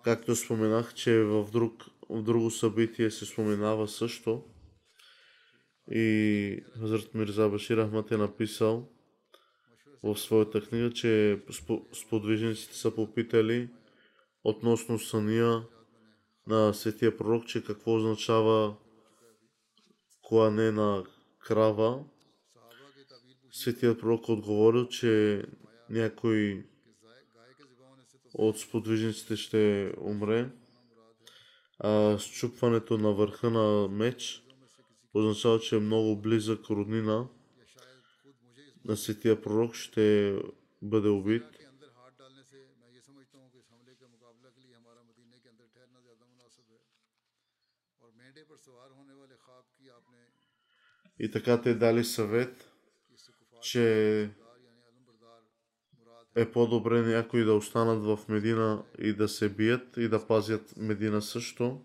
Както 0.04 0.36
споменах, 0.36 0.94
че 0.94 1.24
в, 1.24 1.52
друг, 1.52 1.86
в 2.10 2.24
друго 2.24 2.52
събитие 2.52 3.12
се 3.12 3.26
споменава 3.26 3.88
също, 3.88 4.44
и 5.92 6.64
Хазрат 6.80 7.14
Мирза 7.14 7.50
Башир 7.50 7.88
Ахмат 7.88 8.12
е 8.12 8.18
написал 8.18 8.90
в 10.04 10.18
своята 10.18 10.62
книга, 10.62 10.92
че 10.94 11.42
сподвижниците 11.94 12.76
са 12.76 12.96
попитали 12.96 13.70
относно 14.44 15.00
съния 15.00 15.64
на 16.48 16.74
светия 16.74 17.18
пророк, 17.18 17.48
че 17.48 17.64
какво 17.64 17.96
означава 17.96 18.76
клане 20.22 20.72
на 20.72 21.04
крава. 21.40 22.04
Светият 23.52 24.00
пророк 24.00 24.30
отговорил, 24.30 24.88
че 24.88 25.44
някой 25.90 26.66
от 28.34 28.60
сподвижниците 28.60 29.36
ще 29.36 29.94
умре. 30.02 30.50
А 31.80 32.18
счупването 32.20 32.98
на 32.98 33.14
върха 33.14 33.50
на 33.50 33.88
меч 33.88 34.44
означава, 35.14 35.60
че 35.60 35.76
е 35.76 35.80
много 35.80 36.22
близък 36.22 36.70
роднина 36.70 37.28
на 38.86 38.98
светия 38.98 39.42
пророк 39.42 39.76
ще 39.76 40.36
бъде 40.82 41.10
убит. 41.10 41.44
И 51.22 51.32
така 51.32 51.62
те 51.62 51.76
дали 51.76 52.04
съвет, 52.04 52.72
че 53.62 54.30
е 56.36 56.52
по-добре 56.52 57.02
някои 57.02 57.44
да 57.44 57.54
останат 57.54 58.04
в 58.04 58.28
Медина 58.28 58.84
и 59.00 59.14
да 59.14 59.28
се 59.28 59.50
бият 59.50 59.98
и 59.98 60.08
да 60.08 60.28
пазят 60.28 60.78
Медина 60.78 61.22
също. 61.22 61.82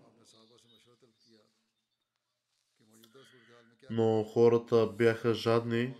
но 3.89 4.23
хората 4.23 4.87
бяха 4.97 5.33
жадни 5.33 5.95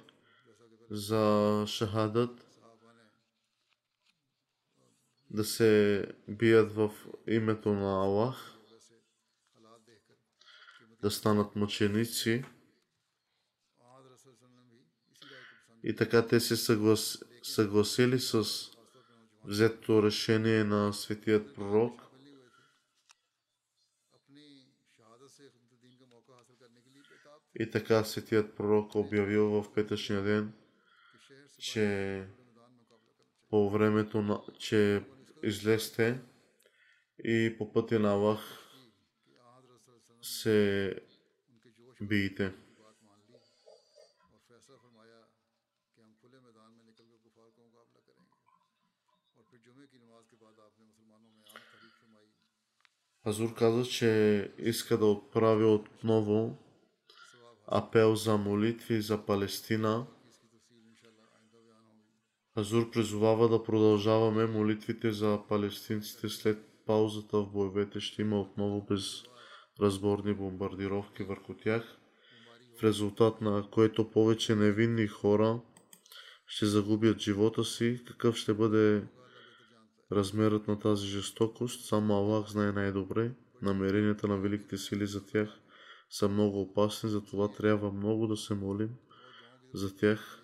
за 0.90 1.64
шахадът, 1.68 2.48
да 5.30 5.44
се 5.44 6.06
бият 6.28 6.72
в 6.72 6.92
името 7.28 7.74
на 7.74 8.04
Аллах, 8.04 8.58
да 11.02 11.12
станат 11.12 11.56
мъченици. 11.56 12.44
И 15.90 15.96
така 15.96 16.28
те 16.28 16.40
се 16.40 16.56
съглас... 16.56 17.24
съгласили 17.44 18.20
с 18.20 18.44
взето 19.44 20.04
решение 20.04 20.64
на 20.64 20.94
светият 20.94 21.56
пророк. 21.56 22.02
И 27.60 27.72
така 27.72 28.04
светият 28.04 28.56
пророк 28.56 28.96
обявил 28.96 29.46
в 29.46 29.74
петъчния 29.74 30.22
ден, 30.22 30.54
че 31.60 32.28
по 33.50 33.70
времето 33.70 34.22
на... 34.22 34.42
че 34.60 35.04
излезте 35.44 36.22
и 37.24 37.56
по 37.58 37.74
пътя 37.74 38.00
на 38.00 38.12
Аллах 38.12 38.40
се 40.22 40.94
биете. 42.02 42.67
Азур 53.28 53.54
каза, 53.54 53.84
че 53.84 54.52
иска 54.60 54.98
да 54.98 55.06
отправи 55.06 55.64
отново 55.64 56.58
апел 57.68 58.16
за 58.16 58.38
молитви 58.38 59.02
за 59.02 59.26
Палестина. 59.26 60.06
Азур 62.58 62.92
призовава 62.92 63.50
да 63.50 63.64
продължаваме 63.64 64.46
молитвите 64.46 65.12
за 65.12 65.40
палестинците 65.50 66.30
след 66.30 66.58
паузата 66.86 67.38
в 67.38 67.52
боевете. 67.52 68.00
Ще 68.00 68.22
има 68.22 68.42
отново 68.42 68.88
безразборни 69.80 70.34
бомбардировки 70.34 71.24
върху 71.24 71.54
тях, 71.54 71.98
в 72.80 72.84
резултат 72.84 73.42
на 73.42 73.70
което 73.72 74.12
повече 74.12 74.56
невинни 74.56 75.08
хора 75.08 75.60
ще 76.46 76.66
загубят 76.66 77.20
живота 77.20 77.64
си. 77.66 78.02
Какъв 78.08 78.36
ще 78.36 78.54
бъде 78.54 79.04
размерът 80.12 80.68
на 80.68 80.80
тази 80.80 81.08
жестокост, 81.08 81.86
само 81.86 82.14
Аллах 82.14 82.48
знае 82.48 82.72
най-добре. 82.72 83.32
Намеренията 83.62 84.28
на 84.28 84.38
великите 84.38 84.78
сили 84.78 85.08
за 85.08 85.26
тях 85.26 85.50
са 86.10 86.30
много 86.30 86.62
опасни, 86.62 87.10
затова 87.10 87.52
трябва 87.52 87.92
много 87.92 88.28
да 88.28 88.38
се 88.38 88.54
молим 88.54 88.90
за 89.74 89.96
тях. 89.96 90.44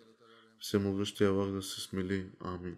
Всемогъщия 0.60 1.30
Аллах 1.30 1.52
да 1.52 1.62
се 1.62 1.82
смили. 1.82 2.32
Амин. 2.40 2.78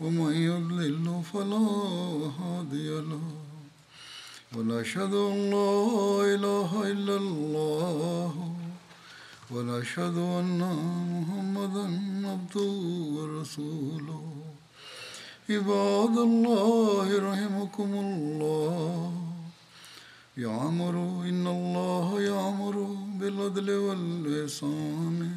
ومن 0.00 0.32
يضلل 0.32 1.22
فلا 1.32 1.66
هادي 2.40 2.90
له. 3.00 3.20
ونشهد 4.56 5.14
أن 5.14 5.50
لا 5.50 6.34
إله 6.34 6.92
إلا 6.92 7.16
الله. 7.16 8.56
ونشهد 9.50 10.16
أن 10.16 10.60
محمدا 11.10 11.84
عبده 12.28 12.72
ورسوله. 13.16 14.32
عباد 15.50 16.18
الله 16.18 17.32
رحمكم 17.32 17.90
الله. 17.94 19.12
يعمر 20.36 20.94
إن 21.28 21.46
الله 21.46 22.20
يعمر 22.20 22.96
بالعدل 23.20 23.70
والإحسان. 23.70 25.30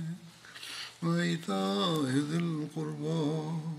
وإيتاء 1.04 2.04
ذي 2.06 2.38
القربى. 2.38 3.79